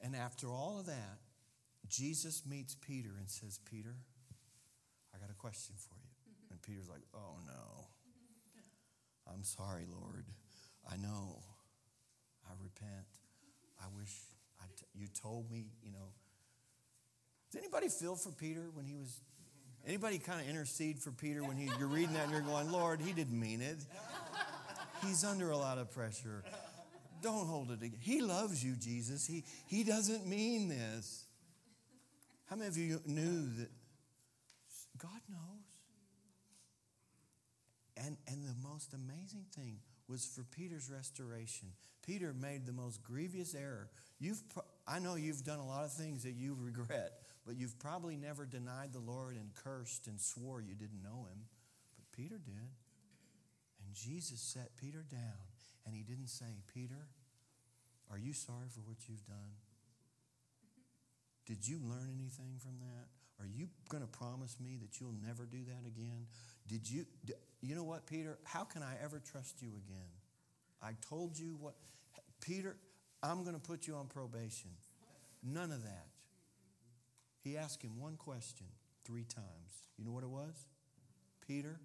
[0.00, 1.18] And after all of that,
[1.88, 3.96] Jesus meets Peter and says, Peter,
[5.48, 6.12] question for you.
[6.28, 6.52] Mm-hmm.
[6.52, 7.86] And Peter's like, oh no.
[9.32, 10.26] I'm sorry, Lord.
[10.90, 11.40] I know.
[12.46, 13.06] I repent.
[13.80, 14.12] I wish
[14.60, 16.12] I t- you told me, you know.
[17.50, 19.20] Does anybody feel for Peter when he was,
[19.86, 23.00] anybody kind of intercede for Peter when he, you're reading that and you're going, Lord,
[23.00, 23.78] he didn't mean it.
[25.02, 26.42] He's under a lot of pressure.
[27.22, 27.98] Don't hold it again.
[28.00, 29.26] He loves you, Jesus.
[29.26, 31.24] He, he doesn't mean this.
[32.50, 33.70] How many of you knew that
[34.98, 35.78] God knows?
[37.96, 39.78] And, and the most amazing thing
[40.08, 41.68] was for Peter's restoration.
[42.06, 43.90] Peter made the most grievous error.
[44.18, 44.42] You've,
[44.86, 47.12] I know you've done a lot of things that you regret,
[47.46, 51.44] but you've probably never denied the Lord and cursed and swore you didn't know him.
[51.96, 52.70] But Peter did.
[53.84, 55.48] And Jesus set Peter down,
[55.86, 57.08] and he didn't say, Peter,
[58.10, 59.56] are you sorry for what you've done?
[61.46, 63.08] Did you learn anything from that?
[63.40, 66.26] Are you going to promise me that you'll never do that again?
[66.66, 67.06] Did you,
[67.60, 68.38] you know what, Peter?
[68.44, 70.10] How can I ever trust you again?
[70.82, 71.74] I told you what,
[72.40, 72.76] Peter,
[73.22, 74.70] I'm going to put you on probation.
[75.42, 76.06] None of that.
[77.40, 78.66] He asked him one question
[79.04, 79.88] three times.
[79.96, 80.66] You know what it was?
[81.46, 81.80] Peter,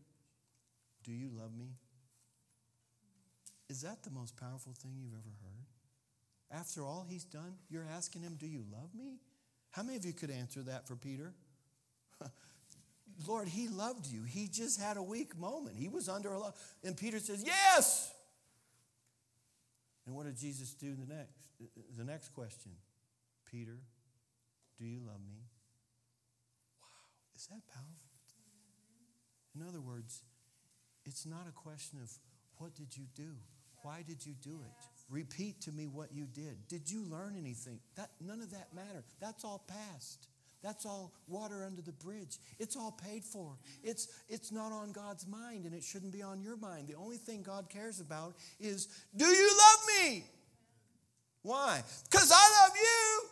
[1.03, 1.69] do you love me?
[3.69, 6.59] Is that the most powerful thing you've ever heard?
[6.59, 9.19] After all he's done, you're asking him, Do you love me?
[9.71, 11.33] How many of you could answer that for Peter?
[13.27, 14.23] Lord, he loved you.
[14.23, 15.77] He just had a weak moment.
[15.77, 16.55] He was under a lot.
[16.83, 18.11] And Peter says, Yes.
[20.05, 21.31] And what did Jesus do the next?
[21.97, 22.71] The next question
[23.49, 23.77] Peter,
[24.77, 25.39] do you love me?
[26.81, 26.87] Wow,
[27.35, 28.03] is that powerful?
[29.55, 30.23] In other words,
[31.05, 32.09] it's not a question of
[32.57, 33.35] what did you do?
[33.83, 34.71] Why did you do it?
[35.09, 36.67] Repeat to me what you did.
[36.67, 37.79] Did you learn anything?
[37.95, 39.03] That none of that mattered.
[39.19, 40.27] That's all past.
[40.63, 42.37] That's all water under the bridge.
[42.57, 43.57] It's all paid for.
[43.83, 46.87] It's, it's not on God's mind and it shouldn't be on your mind.
[46.87, 50.23] The only thing God cares about is do you love me?
[51.41, 51.83] Why?
[52.09, 53.22] Because I love you.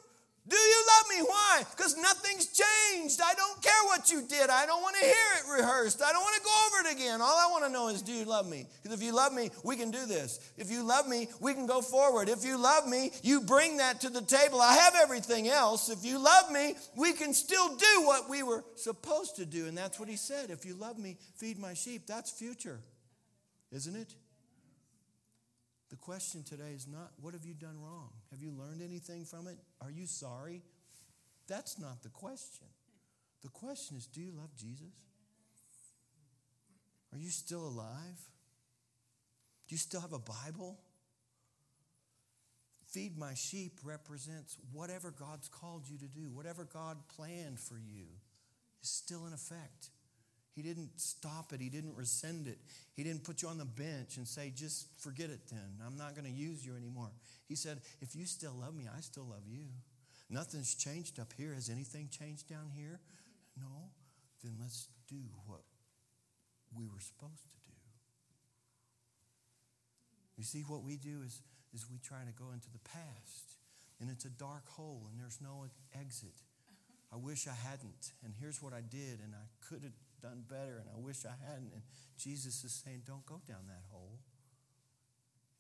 [1.16, 1.22] Me?
[1.24, 1.64] Why?
[1.76, 3.20] Because nothing's changed.
[3.24, 4.50] I don't care what you did.
[4.50, 6.02] I don't want to hear it rehearsed.
[6.02, 7.22] I don't want to go over it again.
[7.22, 8.66] All I want to know is, do you love me?
[8.82, 10.40] Because if you love me, we can do this.
[10.58, 12.30] If you love me, we can go forward.
[12.30, 14.62] If you love me, you bring that to the table.
[14.62, 15.90] I have everything else.
[15.90, 19.68] If you love me, we can still do what we were supposed to do.
[19.68, 20.50] And that's what he said.
[20.50, 22.08] If you love me, feed my sheep.
[22.08, 22.80] That's future,
[23.72, 24.14] isn't it?
[25.90, 28.12] The question today is not, what have you done wrong?
[28.32, 29.58] Have you learned anything from it?
[29.82, 30.62] Are you sorry?
[31.52, 32.68] That's not the question.
[33.42, 34.94] The question is, do you love Jesus?
[37.12, 38.22] Are you still alive?
[39.68, 40.80] Do you still have a Bible?
[42.94, 48.06] Feed my sheep represents whatever God's called you to do, whatever God planned for you
[48.82, 49.90] is still in effect.
[50.56, 51.60] He didn't stop it.
[51.60, 52.60] He didn't rescind it.
[52.94, 55.82] He didn't put you on the bench and say, just forget it then.
[55.86, 57.12] I'm not going to use you anymore.
[57.50, 59.66] He said, if you still love me, I still love you.
[60.32, 61.54] Nothing's changed up here.
[61.54, 63.02] Has anything changed down here?
[63.60, 63.92] No.
[64.42, 65.62] Then let's do what
[66.74, 67.76] we were supposed to do.
[70.38, 71.42] You see, what we do is,
[71.74, 73.60] is we try to go into the past,
[74.00, 75.66] and it's a dark hole, and there's no
[76.00, 76.34] exit.
[77.14, 80.80] I wish I hadn't, and here's what I did, and I could have done better,
[80.80, 81.74] and I wish I hadn't.
[81.74, 81.84] And
[82.18, 84.20] Jesus is saying, Don't go down that hole.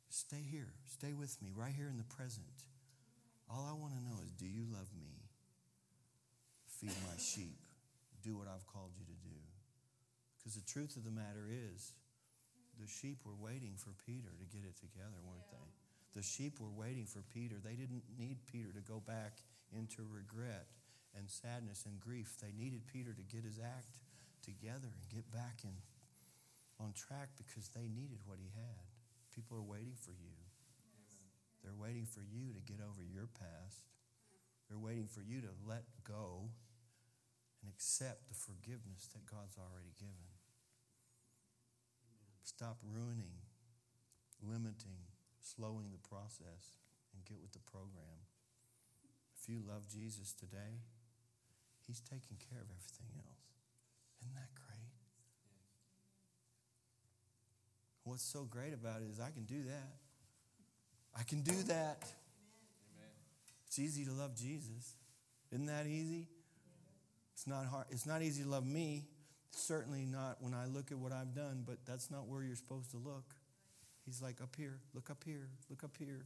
[0.10, 0.74] Stay here.
[0.86, 2.71] Stay with me right here in the present.
[3.52, 5.28] All I want to know is do you love me?
[6.80, 7.60] Feed my sheep.
[8.24, 9.40] Do what I've called you to do.
[10.40, 11.94] Because the truth of the matter is,
[12.80, 15.60] the sheep were waiting for Peter to get it together, weren't yeah.
[15.60, 15.68] they?
[16.16, 17.60] The sheep were waiting for Peter.
[17.60, 19.44] They didn't need Peter to go back
[19.76, 20.68] into regret
[21.16, 22.40] and sadness and grief.
[22.42, 24.00] They needed Peter to get his act
[24.44, 25.76] together and get back in
[26.80, 28.84] on track because they needed what he had.
[29.30, 30.41] People are waiting for you.
[31.64, 33.86] They're waiting for you to get over your past.
[34.68, 36.50] They're waiting for you to let go
[37.62, 40.34] and accept the forgiveness that God's already given.
[42.42, 43.46] Stop ruining,
[44.42, 45.06] limiting,
[45.42, 46.82] slowing the process,
[47.14, 48.26] and get with the program.
[49.38, 50.82] If you love Jesus today,
[51.86, 53.46] He's taking care of everything else.
[54.22, 54.94] Isn't that great?
[58.04, 60.01] What's so great about it is I can do that.
[61.18, 62.04] I can do that.
[62.04, 63.12] Amen.
[63.68, 64.96] It's easy to love Jesus.
[65.52, 66.28] Isn't that easy?
[67.34, 67.86] It's not hard.
[67.90, 69.06] It's not easy to love me.
[69.52, 72.92] Certainly not when I look at what I've done, but that's not where you're supposed
[72.92, 73.26] to look.
[74.06, 76.26] He's like, up here, look up here, look up here.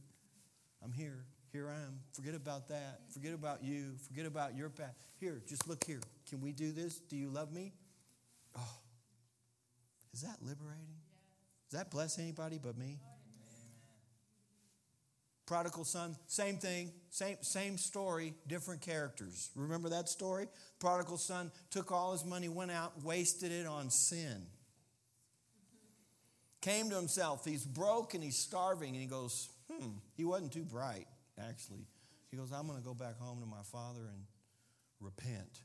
[0.84, 1.24] I'm here.
[1.52, 2.00] Here I am.
[2.12, 3.00] Forget about that.
[3.12, 3.94] Forget about you.
[4.08, 4.94] Forget about your past.
[5.18, 6.00] Here, just look here.
[6.28, 6.98] Can we do this?
[6.98, 7.72] Do you love me?
[8.56, 8.78] Oh,
[10.12, 11.00] is that liberating?
[11.70, 12.98] Does that bless anybody but me?
[13.02, 13.15] Oh,
[15.46, 19.50] Prodigal son, same thing, same, same story, different characters.
[19.54, 20.48] Remember that story?
[20.80, 24.46] Prodigal son took all his money, went out, wasted it on sin.
[26.60, 27.44] Came to himself.
[27.44, 31.06] He's broke and he's starving, and he goes, Hmm, he wasn't too bright,
[31.38, 31.86] actually.
[32.30, 34.24] He goes, I'm going to go back home to my father and
[35.00, 35.60] repent.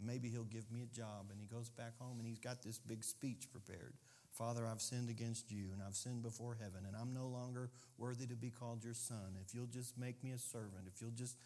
[0.00, 1.26] Maybe he'll give me a job.
[1.30, 3.94] And he goes back home and he's got this big speech prepared.
[4.36, 8.26] Father, I've sinned against you and I've sinned before heaven, and I'm no longer worthy
[8.26, 9.36] to be called your son.
[9.46, 11.36] If you'll just make me a servant, if you'll just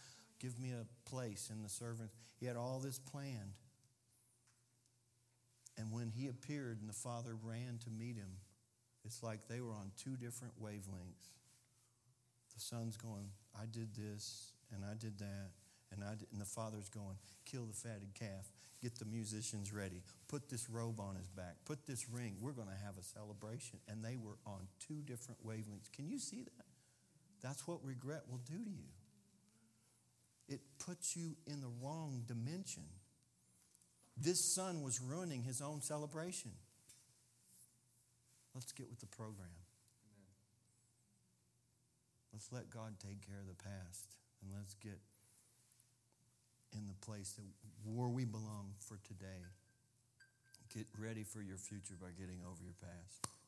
[0.40, 2.10] give me a place in the servant.
[2.38, 3.54] He had all this planned.
[5.78, 8.40] And when he appeared and the father ran to meet him,
[9.04, 11.30] it's like they were on two different wavelengths.
[12.54, 15.50] The son's going, I did this and I did that.
[15.92, 18.48] And, I did, and the father's going, kill the fatted calf,
[18.82, 22.36] get the musicians ready, put this robe on his back, put this ring.
[22.40, 23.78] We're going to have a celebration.
[23.88, 25.92] And they were on two different wavelengths.
[25.92, 26.66] Can you see that?
[27.42, 28.88] That's what regret will do to you.
[30.48, 32.84] It puts you in the wrong dimension.
[34.16, 36.50] This son was ruining his own celebration.
[38.54, 39.48] Let's get with the program.
[42.32, 44.98] Let's let God take care of the past and let's get
[46.76, 47.44] in the place that
[47.84, 49.42] where we belong for today.
[50.74, 53.39] Get ready for your future by getting over your past.